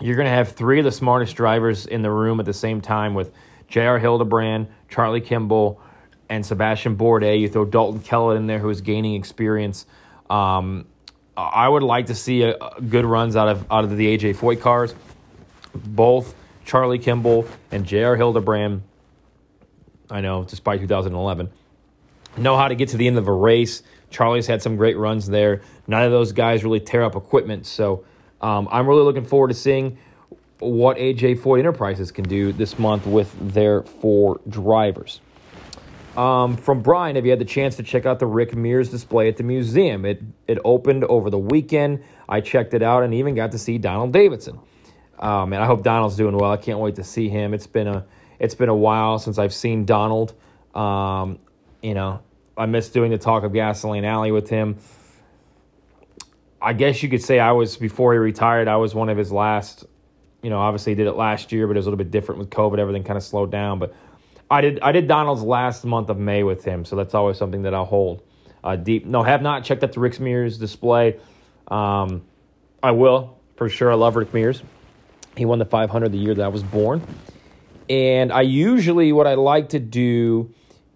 You're 0.00 0.16
going 0.16 0.26
to 0.26 0.32
have 0.32 0.52
three 0.52 0.78
of 0.78 0.84
the 0.84 0.92
smartest 0.92 1.36
drivers 1.36 1.86
in 1.86 2.02
the 2.02 2.10
room 2.10 2.40
at 2.40 2.46
the 2.46 2.52
same 2.54 2.80
time 2.80 3.14
with 3.14 3.32
J.R. 3.68 3.98
Hildebrand, 3.98 4.68
Charlie 4.88 5.20
Kimball, 5.20 5.80
and 6.28 6.44
Sebastian 6.44 6.96
Bourdais. 6.96 7.40
You 7.40 7.48
throw 7.48 7.64
Dalton 7.64 8.00
Kellett 8.00 8.36
in 8.36 8.46
there, 8.46 8.58
who 8.58 8.70
is 8.70 8.80
gaining 8.80 9.14
experience. 9.14 9.86
Um, 10.28 10.86
I 11.52 11.68
would 11.68 11.82
like 11.82 12.06
to 12.06 12.14
see 12.14 12.42
a, 12.42 12.56
a 12.56 12.80
good 12.80 13.04
runs 13.04 13.36
out 13.36 13.48
of 13.48 13.70
out 13.70 13.84
of 13.84 13.96
the 13.96 14.16
AJ 14.16 14.36
Foyt 14.36 14.60
cars. 14.60 14.94
Both 15.74 16.34
Charlie 16.64 16.98
Kimball 16.98 17.46
and 17.70 17.86
J.R. 17.86 18.16
Hildebrand. 18.16 18.82
I 20.10 20.20
know, 20.20 20.44
despite 20.44 20.80
2011, 20.80 21.50
know 22.36 22.56
how 22.56 22.68
to 22.68 22.74
get 22.74 22.88
to 22.90 22.96
the 22.96 23.06
end 23.06 23.16
of 23.18 23.28
a 23.28 23.32
race, 23.32 23.82
Charlie's 24.10 24.46
had 24.46 24.60
some 24.60 24.76
great 24.76 24.98
runs 24.98 25.26
there. 25.28 25.62
None 25.86 26.02
of 26.02 26.10
those 26.10 26.32
guys 26.32 26.64
really 26.64 26.80
tear 26.80 27.02
up 27.02 27.14
equipment. 27.14 27.66
So 27.66 28.04
um, 28.40 28.68
I'm 28.70 28.86
really 28.86 29.02
looking 29.02 29.24
forward 29.24 29.48
to 29.48 29.54
seeing 29.54 29.98
what 30.58 30.98
AJ 30.98 31.38
Foyt 31.38 31.60
Enterprises 31.60 32.12
can 32.12 32.24
do 32.24 32.52
this 32.52 32.78
month 32.78 33.06
with 33.06 33.34
their 33.54 33.82
four 33.82 34.40
drivers. 34.48 35.20
Um, 36.16 36.56
from 36.56 36.82
Brian, 36.82 37.16
have 37.16 37.24
you 37.24 37.30
had 37.30 37.38
the 37.38 37.44
chance 37.44 37.76
to 37.76 37.82
check 37.82 38.04
out 38.04 38.18
the 38.18 38.26
Rick 38.26 38.54
Mears 38.56 38.88
display 38.88 39.28
at 39.28 39.36
the 39.36 39.44
museum? 39.44 40.04
It 40.04 40.22
it 40.48 40.58
opened 40.64 41.04
over 41.04 41.30
the 41.30 41.38
weekend. 41.38 42.02
I 42.28 42.40
checked 42.40 42.74
it 42.74 42.82
out 42.82 43.02
and 43.02 43.14
even 43.14 43.34
got 43.34 43.52
to 43.52 43.58
see 43.58 43.78
Donald 43.78 44.12
Davidson. 44.12 44.58
Um, 45.18 45.52
and 45.52 45.62
I 45.62 45.66
hope 45.66 45.82
Donald's 45.82 46.16
doing 46.16 46.36
well. 46.36 46.50
I 46.50 46.56
can't 46.56 46.78
wait 46.78 46.96
to 46.96 47.04
see 47.04 47.28
him. 47.28 47.54
It's 47.54 47.66
been 47.66 47.86
a 47.86 48.06
it's 48.38 48.54
been 48.54 48.68
a 48.68 48.74
while 48.74 49.18
since 49.18 49.38
I've 49.38 49.52
seen 49.52 49.84
Donald. 49.84 50.34
Um, 50.74 51.38
you 51.82 51.94
know, 51.94 52.22
I 52.56 52.66
miss 52.66 52.88
doing 52.88 53.10
the 53.10 53.18
talk 53.18 53.44
of 53.44 53.52
gasoline 53.52 54.04
alley 54.04 54.32
with 54.32 54.48
him. 54.48 54.78
I 56.60 56.72
guess 56.72 57.02
you 57.02 57.08
could 57.08 57.22
say 57.22 57.38
I 57.38 57.52
was 57.52 57.76
before 57.76 58.12
he 58.12 58.18
retired. 58.18 58.66
I 58.66 58.76
was 58.76 58.94
one 58.94 59.08
of 59.08 59.16
his 59.16 59.30
last. 59.30 59.84
You 60.42 60.48
know, 60.48 60.58
obviously 60.58 60.92
he 60.92 60.96
did 60.96 61.06
it 61.06 61.12
last 61.12 61.52
year, 61.52 61.66
but 61.66 61.76
it 61.76 61.78
was 61.78 61.86
a 61.86 61.90
little 61.90 62.02
bit 62.02 62.10
different 62.10 62.38
with 62.38 62.50
COVID. 62.50 62.78
Everything 62.78 63.04
kind 63.04 63.18
of 63.18 63.22
slowed 63.22 63.50
down. 63.50 63.78
But 63.78 63.94
I 64.50 64.60
did 64.60 64.80
I 64.80 64.92
did 64.92 65.06
Donald's 65.06 65.42
last 65.42 65.84
month 65.84 66.10
of 66.10 66.18
May 66.18 66.42
with 66.42 66.64
him, 66.64 66.84
so 66.84 66.96
that's 66.96 67.14
always 67.14 67.38
something 67.38 67.62
that 67.62 67.74
I'll 67.74 67.84
hold 67.84 68.22
uh, 68.64 68.76
deep. 68.76 69.06
No, 69.06 69.22
have 69.22 69.42
not 69.42 69.64
checked 69.64 69.84
out 69.84 69.92
the 69.92 70.00
Rick 70.00 70.18
Mears 70.20 70.58
display. 70.58 71.18
Um, 71.68 72.22
I 72.82 72.90
will 72.90 73.38
for 73.56 73.68
sure. 73.68 73.92
I 73.92 73.94
love 73.94 74.16
Rick 74.16 74.32
Mears. 74.32 74.62
He 75.36 75.44
won 75.44 75.58
the 75.58 75.64
500 75.64 76.10
the 76.10 76.18
year 76.18 76.34
that 76.34 76.42
I 76.42 76.48
was 76.48 76.62
born. 76.62 77.02
And 77.88 78.32
I 78.32 78.42
usually, 78.42 79.12
what 79.12 79.26
I 79.26 79.34
like 79.34 79.70
to 79.70 79.78
do 79.78 80.54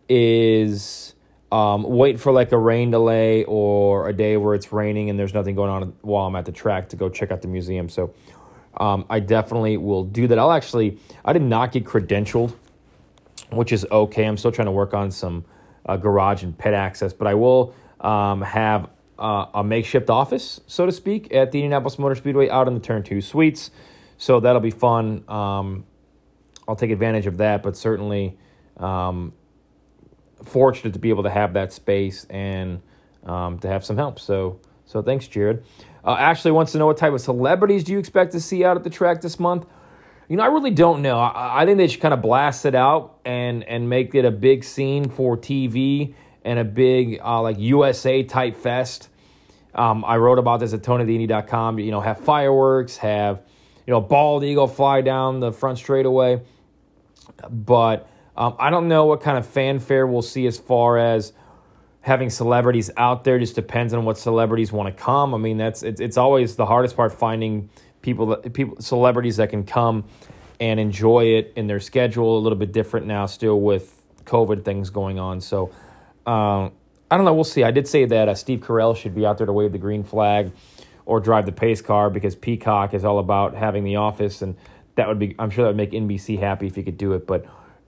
is 0.09 1.15
um, 1.51 1.83
wait 1.83 2.21
for 2.21 2.33
like 2.33 2.53
a 2.53 2.59
rain 2.59 2.91
delay 2.91 3.45
or 3.45 4.09
a 4.09 4.13
day 4.13 4.37
where 4.37 4.55
it's 4.55 4.73
raining 4.73 5.11
and 5.11 5.19
there's 5.19 5.35
nothing 5.35 5.55
going 5.55 5.71
on 5.71 5.95
while 6.03 6.27
I'm 6.27 6.37
at 6.37 6.47
the 6.47 6.53
track 6.53 6.89
to 6.91 6.97
go 6.97 7.09
check 7.09 7.31
out 7.31 7.43
the 7.43 7.49
museum. 7.49 7.89
So 7.89 8.15
um, 8.77 9.05
I 9.11 9.21
definitely 9.21 9.77
will 9.77 10.05
do 10.05 10.27
that. 10.29 10.39
I'll 10.39 10.53
actually, 10.53 10.99
I 11.25 11.33
did 11.33 11.43
not 11.43 11.73
get 11.73 11.85
credentialed, 11.85 12.55
which 13.57 13.73
is 13.73 13.87
okay. 13.91 14.25
I'm 14.25 14.37
still 14.37 14.53
trying 14.53 14.67
to 14.67 14.73
work 14.73 14.95
on 14.95 15.11
some 15.11 15.45
uh, 15.87 15.97
garage 15.97 16.43
and 16.43 16.57
pit 16.57 16.75
access, 16.75 17.13
but 17.13 17.27
I 17.27 17.35
will 17.35 17.75
um, 18.01 18.43
have 18.43 18.89
uh, 19.19 19.47
a 19.55 19.65
makeshift 19.65 20.11
office, 20.11 20.61
so 20.67 20.87
to 20.87 20.93
speak, 20.93 21.33
at 21.33 21.53
the 21.53 21.61
Indianapolis 21.61 21.99
Motor 21.99 22.15
Speedway 22.15 22.49
out 22.49 22.69
in 22.69 22.75
the 22.75 22.81
Turn 22.81 23.03
2 23.03 23.21
suites. 23.21 23.71
So 24.17 24.41
that'll 24.41 24.61
be 24.61 24.71
fun. 24.71 25.25
Um, 25.29 25.85
I'll 26.67 26.77
take 26.77 26.91
advantage 26.91 27.27
of 27.27 27.39
that, 27.39 27.63
but 27.63 27.77
certainly 27.77 28.39
um, 28.77 29.33
fortunate 30.45 30.93
to 30.95 30.99
be 30.99 31.11
able 31.11 31.25
to 31.25 31.31
have 31.31 31.55
that 31.55 31.73
space 31.73 32.25
and 32.31 32.83
um, 33.25 33.59
to 33.61 33.69
have 33.69 33.85
some 33.85 33.97
help. 33.97 34.19
So, 34.19 34.61
so 34.87 35.03
thanks, 35.03 35.29
Jared. 35.29 35.65
Uh, 36.05 36.17
Ashley 36.19 36.51
wants 36.51 36.73
to 36.73 36.79
know 36.79 36.87
what 36.87 36.97
type 36.97 37.13
of 37.13 37.21
celebrities 37.21 37.85
do 37.85 37.93
you 37.93 37.99
expect 37.99 38.33
to 38.33 38.41
see 38.41 38.65
out 38.65 38.77
at 38.77 38.85
the 38.85 38.91
track 38.91 39.21
this 39.21 39.39
month? 39.41 39.67
You 40.29 40.37
know, 40.37 40.43
I 40.43 40.47
really 40.47 40.71
don't 40.71 41.03
know. 41.03 41.19
I, 41.19 41.63
I 41.63 41.67
think 41.67 41.79
they 41.79 41.87
should 41.87 42.01
kind 42.01 42.15
of 42.15 42.23
blast 42.23 42.65
it 42.65 42.75
out 42.75 43.19
and 43.25 43.63
and 43.65 43.89
make 43.89 44.15
it 44.15 44.25
a 44.25 44.31
big 44.31 44.65
scene 44.65 45.09
for 45.09 45.37
TV 45.37 46.15
and 46.45 46.59
a 46.59 46.65
big 46.65 47.21
uh, 47.23 47.43
like 47.43 47.59
USA 47.59 48.23
type 48.23 48.57
fest. 48.57 49.09
Um, 49.75 50.05
I 50.05 50.19
wrote 50.19 50.39
about 50.39 50.61
this 50.61 50.73
at 50.73 50.83
TonyDindy.com. 50.83 51.79
You 51.79 51.91
know, 51.91 52.01
have 52.01 52.21
fireworks, 52.21 52.97
have 52.99 53.43
you 53.87 53.93
know, 53.93 54.01
bald 54.01 54.45
eagle 54.45 54.67
fly 54.67 55.01
down 55.01 55.41
the 55.41 55.53
front 55.53 55.79
straightaway. 55.79 56.43
But 57.51 58.09
um, 58.37 58.57
I 58.59 58.71
don't 58.71 58.89
know 58.89 59.07
what 59.07 59.21
kind 59.21 59.39
of 59.39 59.47
fanfare 59.47 60.07
we'll 60.07 60.23
see 60.23 60.47
as 60.47 60.59
far 60.59 60.99
as 60.99 61.33
having 62.01 62.31
celebrities 62.31 62.91
out 62.97 63.25
there. 63.25 63.39
Just 63.39 63.55
depends 63.55 63.93
on 63.93 64.05
what 64.05 64.19
celebrities 64.19 64.73
want 64.73 64.95
to 64.95 65.03
come. 65.03 65.35
I 65.35 65.39
mean, 65.39 65.59
that's 65.59 65.83
it's, 65.83 66.01
it's 66.01 66.17
always 66.17 66.57
the 66.57 66.67
hardest 66.67 66.97
part 66.97 67.13
finding 67.13 67.69
people 68.05 68.27
that 68.27 68.53
people 68.53 68.77
celebrities 68.81 69.39
that 69.39 69.51
can 69.51 69.65
come 69.65 70.05
and 70.61 70.79
enjoy 70.79 71.25
it 71.25 71.53
in 71.57 71.67
their 71.67 71.81
schedule. 71.81 72.39
A 72.39 72.41
little 72.41 72.59
bit 72.59 72.71
different 72.71 73.07
now, 73.07 73.27
still 73.27 73.61
with 73.61 74.01
COVID 74.25 74.65
things 74.65 74.91
going 74.91 75.19
on. 75.19 75.41
So 75.41 75.73
um, 76.27 76.73
I 77.11 77.17
don't 77.17 77.25
know. 77.25 77.35
We'll 77.35 77.45
see. 77.45 77.65
I 77.65 77.73
did 77.73 77.89
say 77.89 78.05
that 78.05 78.29
uh, 78.29 78.35
Steve 78.35 78.61
Carell 78.61 78.97
should 78.97 79.15
be 79.15 79.27
out 79.27 79.39
there 79.39 79.47
to 79.47 79.53
wave 79.53 79.73
the 79.73 79.79
green 79.79 80.05
flag 80.05 80.53
or 81.07 81.19
drive 81.19 81.47
the 81.47 81.53
pace 81.53 81.81
car 81.81 82.11
because 82.11 82.37
Peacock 82.37 82.95
is 82.95 83.05
all 83.05 83.19
about 83.19 83.55
having 83.55 83.83
the 83.83 83.97
office, 83.97 84.43
and 84.43 84.57
that 84.95 85.09
would 85.09 85.19
be 85.19 85.35
I'm 85.39 85.51
sure 85.51 85.65
that 85.65 85.71
would 85.71 85.77
make 85.77 85.91
NBC 85.91 86.39
happy 86.39 86.67
if 86.67 86.77
he 86.77 86.83
could 86.83 86.99
do 86.99 87.15
it. 87.15 87.27
But 87.27 87.47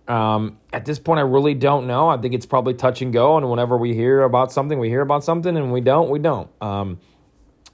um, 0.09 0.59
at 0.73 0.87
this 0.87 0.99
point, 0.99 1.19
I 1.19 1.23
really 1.23 1.55
don't 1.55 1.87
know. 1.87 2.09
I 2.09 2.17
think 2.17 2.35
it's 2.35 2.47
probably 2.47 2.75
touch 2.75 3.03
and 3.03 3.13
go, 3.13 3.37
and 3.37 3.49
whenever 3.51 3.77
we 3.77 3.95
hear 3.95 4.23
about 4.23 4.51
something, 4.51 4.79
we 4.79 4.89
hear 4.89 5.03
about 5.03 5.25
something, 5.25 5.57
and 5.57 5.73
we 5.73 5.83
don't, 5.83 6.09
we 6.09 6.19
don't. 6.19 6.51
Um, 6.63 7.01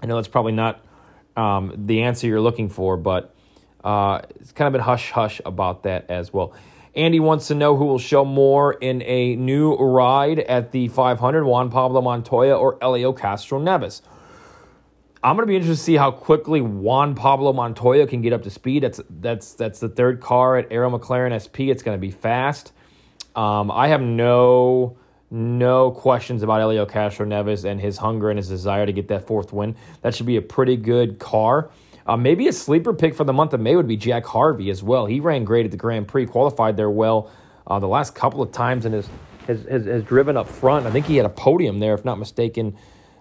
I 0.02 0.06
know 0.06 0.16
that's 0.16 0.28
probably 0.28 0.52
not 0.52 0.84
um, 1.36 1.72
the 1.86 2.02
answer 2.02 2.26
you're 2.26 2.40
looking 2.40 2.68
for, 2.68 2.96
but 2.96 3.34
uh, 3.84 4.20
it's 4.40 4.52
kind 4.52 4.66
of 4.66 4.72
been 4.72 4.82
hush 4.82 5.10
hush 5.10 5.40
about 5.44 5.84
that 5.84 6.10
as 6.10 6.32
well. 6.32 6.52
Andy 6.94 7.20
wants 7.20 7.48
to 7.48 7.54
know 7.54 7.76
who 7.76 7.86
will 7.86 7.98
show 7.98 8.24
more 8.24 8.74
in 8.74 9.02
a 9.02 9.34
new 9.36 9.74
ride 9.76 10.40
at 10.40 10.72
the 10.72 10.88
500, 10.88 11.44
Juan 11.44 11.70
Pablo 11.70 12.02
Montoya 12.02 12.54
or 12.54 12.76
Helio 12.82 13.12
Castro 13.12 13.58
Castroneves. 13.58 14.02
I'm 15.24 15.36
going 15.36 15.46
to 15.46 15.50
be 15.50 15.56
interested 15.56 15.80
to 15.80 15.84
see 15.84 15.96
how 15.96 16.10
quickly 16.10 16.60
Juan 16.60 17.14
Pablo 17.14 17.52
Montoya 17.52 18.06
can 18.08 18.22
get 18.22 18.32
up 18.32 18.42
to 18.42 18.50
speed. 18.50 18.82
That's 18.82 19.00
that's 19.08 19.54
that's 19.54 19.78
the 19.78 19.88
third 19.88 20.20
car 20.20 20.56
at 20.58 20.70
Arrow 20.70 20.98
McLaren 20.98 21.32
SP. 21.38 21.70
It's 21.70 21.82
going 21.82 21.96
to 21.96 22.00
be 22.00 22.10
fast. 22.10 22.72
Um, 23.36 23.70
I 23.70 23.88
have 23.88 24.00
no 24.00 24.96
no 25.32 25.90
questions 25.90 26.42
about 26.42 26.60
Helio 26.60 26.84
Castro 26.84 27.24
Castroneves 27.24 27.64
and 27.64 27.80
his 27.80 27.96
hunger 27.96 28.28
and 28.28 28.38
his 28.38 28.48
desire 28.48 28.84
to 28.84 28.92
get 28.92 29.08
that 29.08 29.26
fourth 29.26 29.50
win. 29.50 29.74
That 30.02 30.14
should 30.14 30.26
be 30.26 30.36
a 30.36 30.42
pretty 30.42 30.76
good 30.76 31.18
car. 31.18 31.70
Uh, 32.06 32.18
maybe 32.18 32.48
a 32.48 32.52
sleeper 32.52 32.92
pick 32.92 33.14
for 33.14 33.24
the 33.24 33.32
month 33.32 33.54
of 33.54 33.60
May 33.60 33.74
would 33.74 33.88
be 33.88 33.96
Jack 33.96 34.26
Harvey 34.26 34.68
as 34.68 34.82
well. 34.82 35.06
He 35.06 35.20
ran 35.20 35.44
great 35.44 35.64
at 35.64 35.70
the 35.70 35.78
Grand 35.78 36.06
Prix, 36.06 36.26
qualified 36.26 36.76
there 36.76 36.90
well 36.90 37.30
uh, 37.66 37.78
the 37.78 37.88
last 37.88 38.14
couple 38.14 38.42
of 38.42 38.52
times, 38.52 38.84
and 38.84 38.94
has, 38.94 39.08
has, 39.46 39.62
has, 39.64 39.86
has 39.86 40.04
driven 40.04 40.36
up 40.36 40.48
front. 40.48 40.84
I 40.86 40.90
think 40.90 41.06
he 41.06 41.16
had 41.16 41.24
a 41.24 41.30
podium 41.30 41.78
there, 41.78 41.94
if 41.94 42.04
not 42.04 42.18
mistaken, 42.18 42.76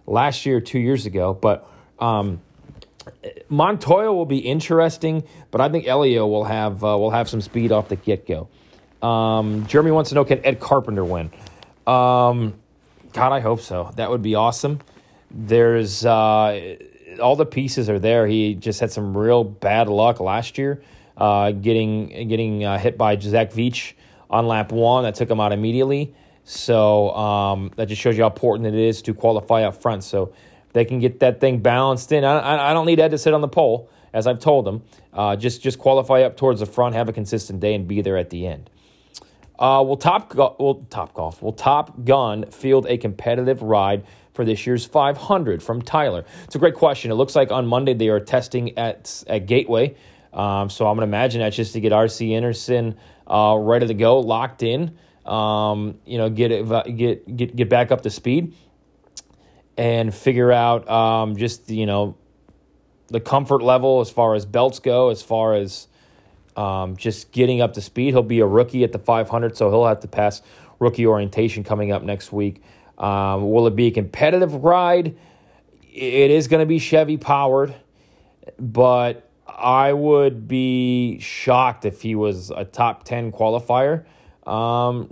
last 0.05 0.45
year, 0.45 0.59
two 0.59 0.79
years 0.79 1.05
ago. 1.05 1.33
But 1.33 1.65
um, 1.99 2.41
Montoya 3.47 4.11
will 4.11 4.25
be 4.25 4.39
interesting, 4.39 5.23
but 5.49 5.61
I 5.61 5.69
think 5.69 5.85
Helio 5.85 6.27
will 6.27 6.43
have 6.43 6.83
uh, 6.83 6.97
will 6.97 7.11
have 7.11 7.29
some 7.29 7.39
speed 7.39 7.71
off 7.71 7.87
the 7.87 7.95
get 7.95 8.27
go. 8.27 8.49
Um, 9.07 9.65
Jeremy 9.67 9.91
wants 9.91 10.09
to 10.09 10.15
know 10.15 10.25
can 10.25 10.43
Ed 10.43 10.59
Carpenter 10.59 11.05
win? 11.05 11.31
Um, 11.87 12.55
God, 13.13 13.33
I 13.33 13.39
hope 13.39 13.61
so. 13.61 13.91
That 13.95 14.09
would 14.09 14.21
be 14.21 14.35
awesome. 14.35 14.79
There's 15.29 16.05
uh, 16.05 16.77
all 17.21 17.35
the 17.35 17.45
pieces 17.45 17.89
are 17.89 17.99
there. 17.99 18.27
He 18.27 18.53
just 18.55 18.79
had 18.79 18.91
some 18.91 19.17
real 19.17 19.43
bad 19.43 19.87
luck 19.87 20.19
last 20.19 20.57
year, 20.57 20.81
uh, 21.17 21.51
getting 21.51 22.27
getting 22.27 22.63
uh, 22.63 22.77
hit 22.77 22.97
by 22.97 23.17
Zach 23.17 23.51
Veach 23.51 23.93
on 24.29 24.47
lap 24.47 24.71
one. 24.71 25.03
That 25.03 25.15
took 25.15 25.29
him 25.29 25.39
out 25.39 25.51
immediately. 25.51 26.13
So 26.43 27.11
um, 27.11 27.71
that 27.75 27.87
just 27.87 28.01
shows 28.01 28.17
you 28.17 28.23
how 28.23 28.29
important 28.29 28.67
it 28.67 28.75
is 28.75 29.01
to 29.03 29.13
qualify 29.13 29.63
up 29.63 29.81
front. 29.81 30.03
So 30.03 30.33
they 30.73 30.85
can 30.85 30.99
get 30.99 31.19
that 31.19 31.39
thing 31.39 31.59
balanced 31.59 32.11
in. 32.11 32.23
I, 32.23 32.71
I 32.71 32.73
don't 32.73 32.85
need 32.85 32.99
Ed 32.99 33.11
to 33.11 33.17
sit 33.17 33.33
on 33.33 33.41
the 33.41 33.47
pole, 33.47 33.89
as 34.13 34.27
I've 34.27 34.39
told 34.39 34.65
them. 34.65 34.83
Uh, 35.13 35.35
just 35.35 35.61
just 35.61 35.79
qualify 35.79 36.21
up 36.23 36.37
towards 36.37 36.59
the 36.59 36.65
front, 36.65 36.95
have 36.95 37.09
a 37.09 37.13
consistent 37.13 37.59
day, 37.59 37.73
and 37.73 37.87
be 37.87 38.01
there 38.01 38.17
at 38.17 38.29
the 38.29 38.47
end. 38.47 38.69
Uh, 39.61 39.83
will 39.83 39.95
Top 39.95 40.33
will 40.59 40.85
Top 40.89 41.13
Golf 41.13 41.39
will 41.43 41.53
Top 41.53 42.03
Gun 42.03 42.49
field 42.49 42.87
a 42.89 42.97
competitive 42.97 43.61
ride 43.61 44.03
for 44.33 44.43
this 44.43 44.65
year's 44.65 44.85
500 44.85 45.61
from 45.61 45.83
Tyler? 45.83 46.25
It's 46.45 46.55
a 46.55 46.59
great 46.59 46.73
question. 46.73 47.11
It 47.11 47.13
looks 47.13 47.35
like 47.35 47.51
on 47.51 47.67
Monday 47.67 47.93
they 47.93 48.09
are 48.09 48.19
testing 48.19 48.75
at 48.75 49.23
at 49.27 49.45
Gateway, 49.45 49.95
um, 50.33 50.71
so 50.71 50.87
I'm 50.87 50.95
gonna 50.95 51.05
imagine 51.05 51.41
that's 51.41 51.55
just 51.55 51.73
to 51.73 51.79
get 51.79 51.91
RC 51.91 52.29
Enerson 52.31 52.95
uh, 53.27 53.55
ready 53.55 53.85
to 53.85 53.93
go, 53.93 54.19
locked 54.19 54.63
in. 54.63 54.97
Um, 55.27 55.99
you 56.05 56.17
know, 56.17 56.31
get 56.31 56.51
it, 56.51 56.97
get 56.97 57.37
get 57.37 57.55
get 57.55 57.69
back 57.69 57.91
up 57.91 58.01
to 58.01 58.09
speed 58.09 58.55
and 59.77 60.11
figure 60.11 60.51
out 60.51 60.89
um, 60.89 61.37
just 61.37 61.69
you 61.69 61.85
know 61.85 62.17
the 63.09 63.19
comfort 63.19 63.61
level 63.61 64.01
as 64.01 64.09
far 64.09 64.33
as 64.33 64.43
belts 64.43 64.79
go, 64.79 65.09
as 65.09 65.21
far 65.21 65.53
as 65.53 65.87
um, 66.55 66.97
just 66.97 67.31
getting 67.31 67.61
up 67.61 67.73
to 67.73 67.81
speed. 67.81 68.13
He'll 68.13 68.23
be 68.23 68.39
a 68.39 68.45
rookie 68.45 68.83
at 68.83 68.91
the 68.91 68.99
500, 68.99 69.55
so 69.55 69.69
he'll 69.69 69.85
have 69.85 69.99
to 70.01 70.07
pass 70.07 70.41
rookie 70.79 71.05
orientation 71.05 71.63
coming 71.63 71.91
up 71.91 72.03
next 72.03 72.31
week. 72.31 72.61
Um, 72.97 73.49
will 73.51 73.67
it 73.67 73.75
be 73.75 73.87
a 73.87 73.91
competitive 73.91 74.63
ride? 74.63 75.15
It 75.93 76.31
is 76.31 76.47
going 76.47 76.61
to 76.61 76.65
be 76.65 76.79
Chevy 76.79 77.17
powered, 77.17 77.75
but 78.59 79.29
I 79.47 79.93
would 79.93 80.47
be 80.47 81.19
shocked 81.19 81.85
if 81.85 82.01
he 82.01 82.15
was 82.15 82.51
a 82.51 82.65
top 82.65 83.03
10 83.03 83.31
qualifier. 83.31 84.05
Um, 84.45 85.07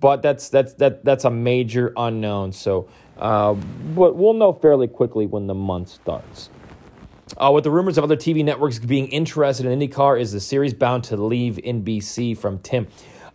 but 0.00 0.22
that's 0.22 0.48
that's 0.48 0.74
that 0.74 1.04
that's 1.04 1.24
a 1.24 1.30
major 1.30 1.92
unknown. 1.96 2.50
So 2.50 2.88
uh, 3.16 3.54
but 3.54 4.16
we'll 4.16 4.32
know 4.32 4.52
fairly 4.52 4.88
quickly 4.88 5.26
when 5.26 5.46
the 5.46 5.54
month 5.54 5.88
starts. 5.88 6.50
Uh, 7.36 7.50
with 7.52 7.64
the 7.64 7.70
rumors 7.70 7.96
of 7.96 8.04
other 8.04 8.16
TV 8.16 8.44
networks 8.44 8.78
being 8.78 9.08
interested 9.08 9.66
in 9.66 9.78
IndyCar, 9.78 10.20
is 10.20 10.32
the 10.32 10.40
series 10.40 10.74
bound 10.74 11.04
to 11.04 11.16
leave 11.16 11.56
NBC 11.56 12.36
from 12.36 12.58
Tim? 12.58 12.86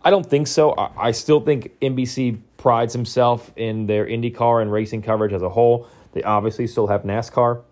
I 0.02 0.10
don't 0.10 0.24
think 0.24 0.46
so. 0.46 0.72
I, 0.72 1.08
I 1.08 1.10
still 1.10 1.40
think 1.40 1.78
NBC 1.80 2.40
prides 2.56 2.92
himself 2.92 3.52
in 3.56 3.86
their 3.86 4.06
IndyCar 4.06 4.62
and 4.62 4.72
racing 4.72 5.02
coverage 5.02 5.32
as 5.32 5.42
a 5.42 5.48
whole. 5.48 5.88
They 6.12 6.22
obviously 6.22 6.66
still 6.66 6.86
have 6.86 7.02
NASCAR. 7.02 7.62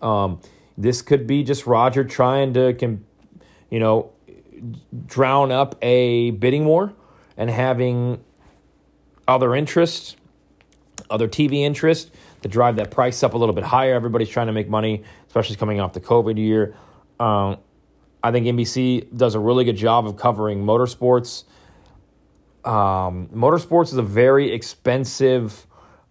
Um, 0.00 0.40
this 0.78 1.02
could 1.02 1.26
be 1.26 1.42
just 1.42 1.66
Roger 1.66 2.02
trying 2.04 2.54
to, 2.54 2.98
you 3.70 3.78
know, 3.78 4.10
drown 5.06 5.52
up 5.52 5.76
a 5.82 6.30
bidding 6.32 6.64
war 6.64 6.94
and 7.36 7.50
having 7.50 8.24
other 9.28 9.54
interests, 9.54 10.16
other 11.10 11.28
TV 11.28 11.60
interests 11.60 12.10
to 12.42 12.48
drive 12.48 12.76
that 12.76 12.90
price 12.90 13.22
up 13.22 13.34
a 13.34 13.38
little 13.38 13.54
bit 13.54 13.64
higher. 13.64 13.94
Everybody's 13.94 14.28
trying 14.28 14.48
to 14.48 14.52
make 14.52 14.68
money, 14.68 15.04
especially 15.32 15.56
coming 15.56 15.80
off 15.80 15.94
the 15.94 16.00
COVID 16.00 16.36
year. 16.36 16.74
Um, 17.18 17.56
I 18.22 18.32
think 18.32 18.46
NBC 18.46 19.16
does 19.16 19.34
a 19.34 19.38
really 19.38 19.64
good 19.64 19.78
job 19.78 20.06
of 20.06 20.18
covering 20.18 20.62
motorsports. 20.62 21.44
Um, 22.66 23.30
motorsports 23.34 23.86
is 23.86 23.96
a 23.96 24.02
very 24.02 24.52
expensive 24.52 25.66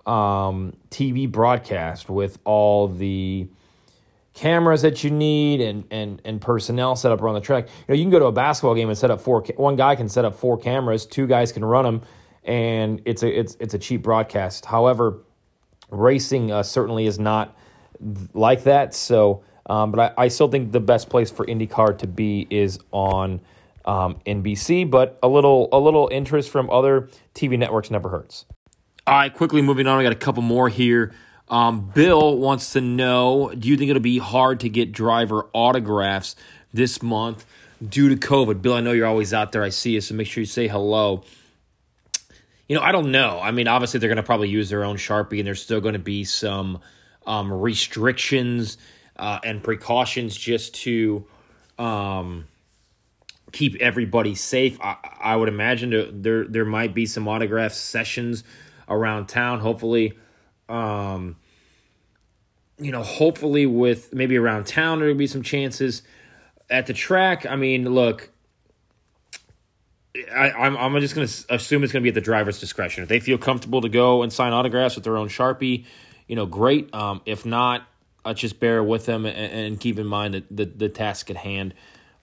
um, 0.07 0.75
TV 0.89 1.31
broadcast 1.31 2.09
with 2.09 2.39
all 2.45 2.87
the 2.87 3.47
cameras 4.33 4.81
that 4.81 5.03
you 5.03 5.11
need 5.11 5.61
and, 5.61 5.83
and, 5.91 6.19
and 6.25 6.41
personnel 6.41 6.95
set 6.95 7.11
up 7.11 7.21
around 7.21 7.35
the 7.35 7.41
track. 7.41 7.67
You 7.67 7.85
know, 7.89 7.95
you 7.95 8.03
can 8.03 8.09
go 8.09 8.17
to 8.17 8.25
a 8.25 8.31
basketball 8.31 8.73
game 8.73 8.89
and 8.89 8.97
set 8.97 9.11
up 9.11 9.21
four. 9.21 9.43
One 9.55 9.75
guy 9.75 9.95
can 9.95 10.09
set 10.09 10.25
up 10.25 10.33
four 10.35 10.57
cameras. 10.57 11.05
Two 11.05 11.27
guys 11.27 11.51
can 11.51 11.63
run 11.63 11.85
them, 11.85 12.01
and 12.43 13.03
it's 13.05 13.21
a 13.21 13.39
it's 13.39 13.55
it's 13.59 13.75
a 13.75 13.79
cheap 13.79 14.01
broadcast. 14.01 14.65
However, 14.65 15.19
racing 15.91 16.51
uh, 16.51 16.63
certainly 16.63 17.05
is 17.05 17.19
not 17.19 17.55
like 18.33 18.63
that. 18.63 18.93
So, 18.93 19.43
um, 19.65 19.91
but 19.91 20.13
I, 20.17 20.25
I 20.25 20.27
still 20.27 20.47
think 20.47 20.71
the 20.71 20.79
best 20.79 21.09
place 21.09 21.31
for 21.31 21.45
IndyCar 21.45 21.97
to 21.99 22.07
be 22.07 22.47
is 22.49 22.79
on 22.91 23.41
um, 23.85 24.19
NBC. 24.25 24.89
But 24.89 25.19
a 25.23 25.27
little 25.27 25.69
a 25.71 25.79
little 25.79 26.09
interest 26.11 26.49
from 26.49 26.69
other 26.69 27.09
TV 27.33 27.57
networks 27.57 27.91
never 27.91 28.09
hurts. 28.09 28.45
All 29.07 29.15
right, 29.15 29.33
quickly 29.33 29.61
moving 29.61 29.87
on. 29.87 29.97
We 29.97 30.03
got 30.03 30.13
a 30.13 30.15
couple 30.15 30.43
more 30.43 30.69
here. 30.69 31.13
Um, 31.49 31.91
Bill 31.93 32.37
wants 32.37 32.73
to 32.73 32.81
know 32.81 33.51
Do 33.57 33.67
you 33.67 33.75
think 33.75 33.89
it'll 33.89 34.01
be 34.01 34.19
hard 34.19 34.61
to 34.61 34.69
get 34.69 34.93
driver 34.93 35.49
autographs 35.53 36.35
this 36.73 37.01
month 37.03 37.45
due 37.85 38.09
to 38.09 38.15
COVID? 38.15 38.61
Bill, 38.61 38.73
I 38.73 38.81
know 38.81 38.93
you're 38.93 39.07
always 39.07 39.33
out 39.33 39.51
there. 39.51 39.63
I 39.63 39.69
see 39.69 39.91
you, 39.91 40.01
so 40.01 40.15
make 40.15 40.27
sure 40.27 40.41
you 40.41 40.45
say 40.45 40.67
hello. 40.67 41.23
You 42.69 42.77
know, 42.77 42.83
I 42.83 42.93
don't 42.93 43.11
know. 43.11 43.41
I 43.41 43.51
mean, 43.51 43.67
obviously, 43.67 43.99
they're 43.99 44.07
going 44.07 44.15
to 44.15 44.23
probably 44.23 44.47
use 44.47 44.69
their 44.69 44.85
own 44.85 44.95
Sharpie, 44.95 45.39
and 45.39 45.47
there's 45.47 45.61
still 45.61 45.81
going 45.81 45.91
to 45.93 45.99
be 45.99 46.23
some 46.23 46.79
um, 47.25 47.51
restrictions 47.51 48.77
uh, 49.17 49.39
and 49.43 49.63
precautions 49.63 50.35
just 50.35 50.73
to 50.75 51.25
um, 51.77 52.47
keep 53.51 53.75
everybody 53.75 54.35
safe. 54.35 54.79
I, 54.81 54.97
I 55.21 55.35
would 55.35 55.49
imagine 55.49 56.21
there 56.21 56.45
there 56.45 56.65
might 56.65 56.93
be 56.93 57.05
some 57.05 57.27
autograph 57.27 57.73
sessions 57.73 58.43
around 58.87 59.27
town. 59.27 59.59
Hopefully, 59.59 60.13
um, 60.69 61.37
you 62.79 62.91
know, 62.91 63.03
hopefully 63.03 63.65
with 63.65 64.13
maybe 64.13 64.37
around 64.37 64.65
town 64.67 64.99
there'll 64.99 65.15
be 65.15 65.27
some 65.27 65.43
chances 65.43 66.01
at 66.69 66.87
the 66.87 66.93
track. 66.93 67.45
I 67.45 67.55
mean, 67.55 67.93
look, 67.93 68.29
I, 70.33 70.51
I'm 70.51 70.77
I'm 70.77 70.99
just 70.99 71.15
going 71.15 71.27
to 71.27 71.53
assume 71.53 71.83
it's 71.83 71.93
going 71.93 72.01
to 72.01 72.03
be 72.03 72.09
at 72.09 72.15
the 72.15 72.21
driver's 72.21 72.59
discretion. 72.59 73.03
If 73.03 73.09
they 73.09 73.19
feel 73.19 73.37
comfortable 73.37 73.81
to 73.81 73.89
go 73.89 74.23
and 74.23 74.31
sign 74.31 74.53
autographs 74.53 74.95
with 74.95 75.03
their 75.03 75.17
own 75.17 75.29
sharpie, 75.29 75.85
you 76.31 76.37
know, 76.37 76.45
great. 76.45 76.95
Um, 76.95 77.21
if 77.25 77.45
not, 77.45 77.85
just 78.35 78.61
bear 78.61 78.81
with 78.81 79.05
them 79.05 79.25
and, 79.25 79.35
and 79.35 79.79
keep 79.79 79.99
in 79.99 80.07
mind 80.07 80.33
that 80.33 80.45
the, 80.49 80.63
the 80.63 80.87
task 80.87 81.29
at 81.29 81.35
hand 81.35 81.73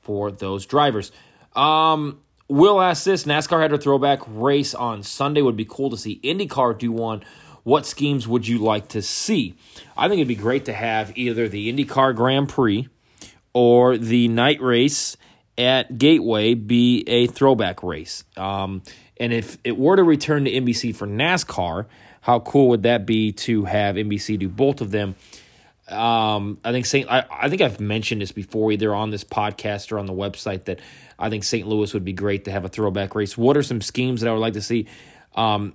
for 0.01 0.31
those 0.33 0.65
drivers. 0.65 1.13
Um, 1.55 2.21
Will 2.49 2.81
ask 2.81 3.05
this: 3.05 3.25
NASCAR 3.25 3.61
had 3.61 3.75
a 3.75 3.77
throwback 3.77 4.21
race 4.27 4.75
on 4.75 5.03
Sunday. 5.03 5.43
Would 5.43 5.59
be 5.59 5.67
cool 5.67 5.91
to 5.91 5.99
see 5.99 6.19
IndyCar 6.25 6.79
do 6.79 6.91
one 6.91 7.23
what 7.65 7.85
schemes 7.85 8.27
would 8.27 8.49
you 8.49 8.57
like 8.57 8.89
to 8.89 9.03
see? 9.03 9.55
I 9.95 10.09
think 10.09 10.21
it'd 10.21 10.29
be 10.29 10.35
great 10.35 10.65
to 10.65 10.73
have 10.73 11.13
either 11.19 11.51
the 11.51 11.71
IndyCar 11.71 12.17
Grand 12.17 12.49
Prix 12.49 12.89
or 13.53 13.99
the 13.99 14.27
night 14.29 14.63
race 14.63 15.19
at 15.59 15.99
Gateway 15.99 16.55
be 16.55 17.05
a 17.07 17.27
throwback 17.27 17.83
race. 17.83 18.25
Um, 18.39 18.83
and 19.21 19.33
if 19.33 19.59
it 19.65 19.77
were 19.77 19.97
to 19.97 20.03
return 20.03 20.45
to 20.45 20.51
NBC 20.51 20.95
for 20.95 21.07
NASCAR, 21.07 21.87
how 22.21 22.41
cool 22.41 22.69
would 22.69 22.83
that 22.85 23.07
be 23.07 23.33
to 23.33 23.65
have 23.65 23.97
NBC 23.97 24.39
do 24.39 24.49
both 24.49 24.81
of 24.81 24.91
them? 24.91 25.17
Um, 25.89 26.59
I 26.65 26.73
think 26.73 26.85
St. 26.85 27.11
I, 27.11 27.25
I 27.31 27.49
think 27.49 27.63
I've 27.63 27.81
mentioned 27.81 28.21
this 28.21 28.33
before, 28.33 28.73
either 28.73 28.95
on 28.95 29.11
this 29.11 29.25
podcast 29.25 29.91
or 29.91 29.99
on 29.99 30.07
the 30.07 30.13
website, 30.13 30.65
that 30.65 30.81
I 31.19 31.31
think 31.31 31.45
St. 31.45 31.67
Louis 31.67 31.95
would 31.95 32.05
be 32.05 32.13
great 32.13 32.45
to 32.45 32.51
have 32.51 32.65
a 32.65 32.69
throwback 32.69 33.15
race. 33.15 33.39
What 33.39 33.57
are 33.57 33.63
some 33.63 33.81
schemes 33.81 34.21
that 34.21 34.29
I 34.29 34.33
would 34.33 34.41
like 34.41 34.53
to 34.53 34.61
see? 34.61 34.87
Um, 35.35 35.75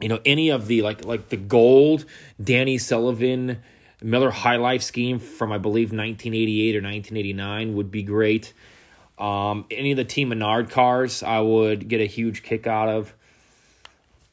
you 0.00 0.08
know 0.08 0.20
any 0.24 0.50
of 0.50 0.66
the 0.66 0.82
like 0.82 1.04
like 1.04 1.28
the 1.28 1.36
gold 1.36 2.04
danny 2.42 2.78
sullivan 2.78 3.58
miller 4.02 4.30
high 4.30 4.56
life 4.56 4.82
scheme 4.82 5.18
from 5.18 5.52
i 5.52 5.58
believe 5.58 5.88
1988 5.88 6.76
or 6.76 6.82
1989 6.82 7.74
would 7.74 7.90
be 7.90 8.02
great 8.02 8.52
um, 9.18 9.64
any 9.70 9.90
of 9.90 9.96
the 9.96 10.04
team 10.04 10.28
menard 10.28 10.70
cars 10.70 11.22
i 11.22 11.40
would 11.40 11.88
get 11.88 12.00
a 12.00 12.06
huge 12.06 12.42
kick 12.42 12.66
out 12.66 12.88
of 12.88 13.14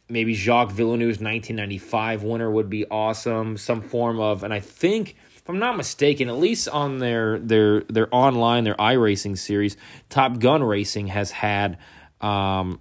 maybe 0.10 0.34
jacques 0.34 0.72
villeneuve's 0.72 1.20
1995 1.20 2.24
winner 2.24 2.50
would 2.50 2.70
be 2.70 2.86
awesome 2.88 3.58
some 3.58 3.82
form 3.82 4.20
of 4.20 4.44
and 4.44 4.54
i 4.54 4.60
think 4.60 5.16
if 5.36 5.50
i'm 5.50 5.60
not 5.60 5.76
mistaken 5.78 6.30
at 6.30 6.38
least 6.38 6.68
on 6.70 7.00
their 7.00 7.40
their 7.40 7.82
their 7.82 8.14
online 8.14 8.64
their 8.64 8.76
iRacing 8.76 9.38
series 9.38 9.78
top 10.10 10.40
gun 10.40 10.64
racing 10.64 11.08
has 11.08 11.32
had 11.32 11.78
um, 12.22 12.80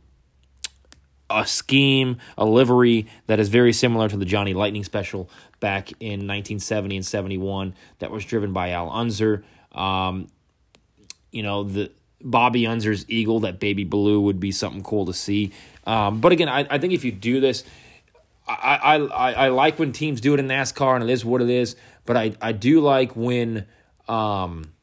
a 1.31 1.47
scheme, 1.47 2.19
a 2.37 2.45
livery 2.45 3.07
that 3.27 3.41
is 3.41 3.49
very 3.49 3.73
similar 3.73 4.09
to 4.09 4.17
the 4.17 4.25
Johnny 4.25 4.55
Lightning 4.55 4.85
special 4.85 5.29
back 5.61 5.91
in 6.01 6.27
1970 6.27 6.97
and 6.97 7.07
71 7.07 7.75
that 7.99 8.11
was 8.11 8.25
driven 8.25 8.53
by 8.53 8.71
Al 8.71 8.91
Unser. 8.91 9.45
Um, 9.73 10.29
you 11.35 11.43
know, 11.43 11.65
the 11.65 11.91
Bobby 12.23 12.67
Unser's 12.67 13.05
Eagle, 13.09 13.41
that 13.41 13.59
baby 13.59 13.85
blue, 13.85 14.21
would 14.21 14.39
be 14.39 14.53
something 14.53 14.83
cool 14.83 15.05
to 15.07 15.13
see. 15.13 15.53
Um, 15.85 16.21
but 16.21 16.33
again, 16.33 16.49
I, 16.49 16.67
I 16.71 16.79
think 16.79 16.93
if 16.93 17.05
you 17.05 17.13
do 17.13 17.41
this, 17.41 17.65
I, 18.47 18.97
I, 18.97 19.33
I 19.33 19.49
like 19.49 19.79
when 19.79 19.93
teams 19.93 20.21
do 20.21 20.35
it 20.35 20.41
in 20.41 20.47
NASCAR 20.47 20.95
and 20.95 21.05
it 21.05 21.11
is 21.11 21.25
what 21.25 21.43
it 21.43 21.51
is, 21.51 21.77
but 22.05 22.17
I, 22.17 22.35
I 22.41 22.53
do 22.53 22.81
like 22.81 23.17
when 23.17 23.67
um, 24.07 24.75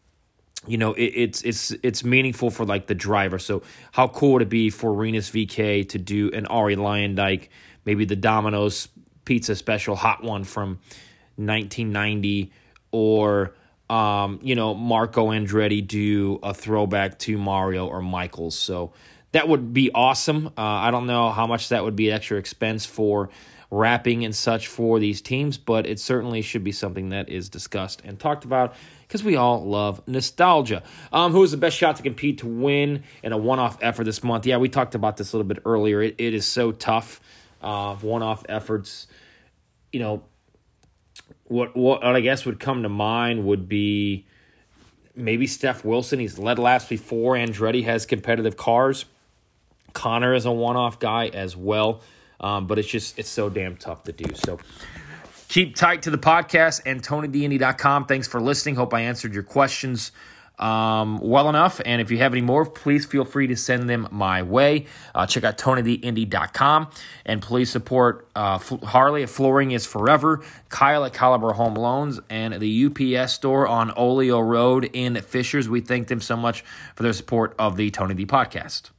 you 0.68 0.78
know, 0.78 0.94
it, 0.94 1.04
it's 1.04 1.42
it's 1.44 1.72
it's 1.84 2.04
meaningful 2.04 2.52
for 2.52 2.66
like 2.66 2.88
the 2.88 2.96
driver. 2.96 3.40
So 3.40 3.64
how 3.92 4.08
cool 4.08 4.34
would 4.34 4.42
it 4.42 4.50
be 4.50 4.70
for 4.70 4.94
Rinus 4.94 5.30
VeeKay 5.30 5.88
to 5.90 5.98
do 5.98 6.32
an 6.32 6.48
Arie 6.48 6.76
Luyendyk, 6.76 7.50
maybe 7.86 8.06
the 8.06 8.16
Domino's 8.16 8.88
Pizza 9.26 9.56
Special 9.56 9.96
Hot 9.96 10.24
One 10.24 10.44
from 10.44 10.80
1990, 11.38 12.52
or 12.92 13.56
um, 13.92 14.40
you 14.42 14.56
know 14.56 14.74
Marco 14.74 15.28
Andretti 15.28 15.86
do 15.86 16.40
a 16.42 16.54
throwback 16.54 17.20
to 17.20 17.38
Mario 17.38 17.88
or 17.88 18.02
Michaels. 18.02 18.58
So 18.58 18.94
that 19.34 19.48
would 19.48 19.74
be 19.74 19.92
awesome. 19.94 20.48
Uh, 20.48 20.62
I 20.62 20.92
don't 20.92 21.08
know 21.08 21.30
how 21.30 21.46
much 21.46 21.70
that 21.70 21.84
would 21.84 21.96
be 21.96 22.10
an 22.10 22.16
extra 22.16 22.38
expense 22.38 22.86
for 22.86 23.30
wrapping 23.70 24.26
and 24.26 24.36
such 24.36 24.68
for 24.68 25.00
these 25.00 25.22
teams, 25.22 25.58
but 25.58 25.86
it 25.86 26.00
certainly 26.00 26.42
should 26.42 26.64
be 26.64 26.72
something 26.72 27.10
that 27.10 27.30
is 27.30 27.50
discussed 27.50 28.02
and 28.04 28.20
talked 28.20 28.44
about 28.44 28.76
because 29.08 29.24
we 29.24 29.36
all 29.36 29.66
love 29.66 30.02
nostalgia. 30.08 30.84
Um, 31.12 31.34
who 31.34 31.44
is 31.44 31.52
the 31.52 31.58
best 31.58 31.78
shot 31.78 31.98
to 31.98 32.04
compete 32.04 32.40
to 32.40 32.48
win 32.48 33.04
in 33.24 33.34
a 33.34 33.38
one 33.38 33.60
off 33.60 33.78
effort 33.82 34.06
this 34.06 34.24
month? 34.24 34.46
Yeah, 34.46 34.58
we 34.58 34.70
talked 34.70 34.96
about 34.96 35.18
this 35.18 35.34
a 35.34 35.38
little 35.38 35.48
bit 35.48 35.60
earlier. 35.66 36.02
it, 36.02 36.16
it 36.18 36.34
is 36.34 36.46
so 36.46 36.72
tough. 36.72 37.20
Uh, 37.62 37.96
one 37.98 38.24
off 38.24 38.46
efforts, 38.50 39.08
you 39.92 40.00
know, 40.00 40.24
what, 41.52 41.76
what 41.76 42.04
I 42.04 42.22
guess 42.22 42.46
would 42.46 42.60
come 42.60 42.84
to 42.84 42.90
mind 42.90 43.46
would 43.46 43.68
be 43.68 44.26
maybe 45.16 45.48
Steph 45.48 45.84
Wilson. 45.86 46.20
He's 46.20 46.40
led 46.40 46.60
laps 46.60 46.86
before. 46.86 47.36
Andretti 47.36 47.84
has 47.84 48.06
competitive 48.06 48.58
cars. 48.58 49.06
Conor 49.94 50.34
is 50.34 50.46
a 50.46 50.52
one 50.52 50.78
off 50.78 51.00
guy 51.00 51.28
as 51.28 51.56
well. 51.56 52.02
Um, 52.40 52.66
but 52.66 52.80
it's 52.80 52.88
just, 52.88 53.20
it's 53.20 53.30
so 53.30 53.50
damn 53.50 53.78
tough 53.78 54.04
to 54.06 54.12
do. 54.12 54.34
So, 54.34 54.58
Keep 55.52 55.76
tight 55.76 56.04
to 56.04 56.10
the 56.10 56.18
podcast 56.18 56.84
and 56.86 57.04
TonyDindy.com. 57.04 58.06
Thanks 58.06 58.26
for 58.26 58.40
listening. 58.40 58.76
Hope 58.76 58.94
I 58.94 59.02
answered 59.02 59.34
your 59.34 59.44
questions 59.44 60.14
um, 60.62 61.20
well 61.20 61.50
enough. 61.50 61.82
And 61.86 62.02
if 62.02 62.12
you 62.12 62.20
have 62.20 62.34
any 62.34 62.42
more, 62.42 62.66
please 62.66 63.06
feel 63.06 63.26
free 63.26 63.48
to 63.48 63.56
send 63.56 63.90
them 63.90 64.08
my 64.12 64.44
way. 64.44 64.86
Uh, 65.14 65.26
check 65.26 65.44
out 65.44 65.58
TonyDindy.com 65.58 66.90
and 67.26 67.42
please 67.42 67.70
support 67.70 68.30
uh, 68.36 68.58
Harley 68.58 69.24
at 69.24 69.30
Flooring 69.30 69.72
is 69.72 69.86
Forever, 69.86 70.44
Kyle 70.70 71.04
at 71.06 71.14
Caliber 71.14 71.54
Home 71.54 71.76
Loans, 71.76 72.20
and 72.30 72.60
the 72.62 72.86
UPS 72.86 73.34
store 73.34 73.68
on 73.68 73.92
Olio 73.98 74.40
Road 74.40 74.90
in 74.94 75.16
Fishers. 75.22 75.68
We 75.68 75.82
thank 75.82 76.08
them 76.08 76.22
so 76.22 76.38
much 76.38 76.64
for 76.96 77.04
their 77.04 77.14
support 77.14 77.56
of 77.58 77.76
the 77.76 77.92
Tony 77.92 78.14
D 78.14 78.26
podcast. 78.26 78.92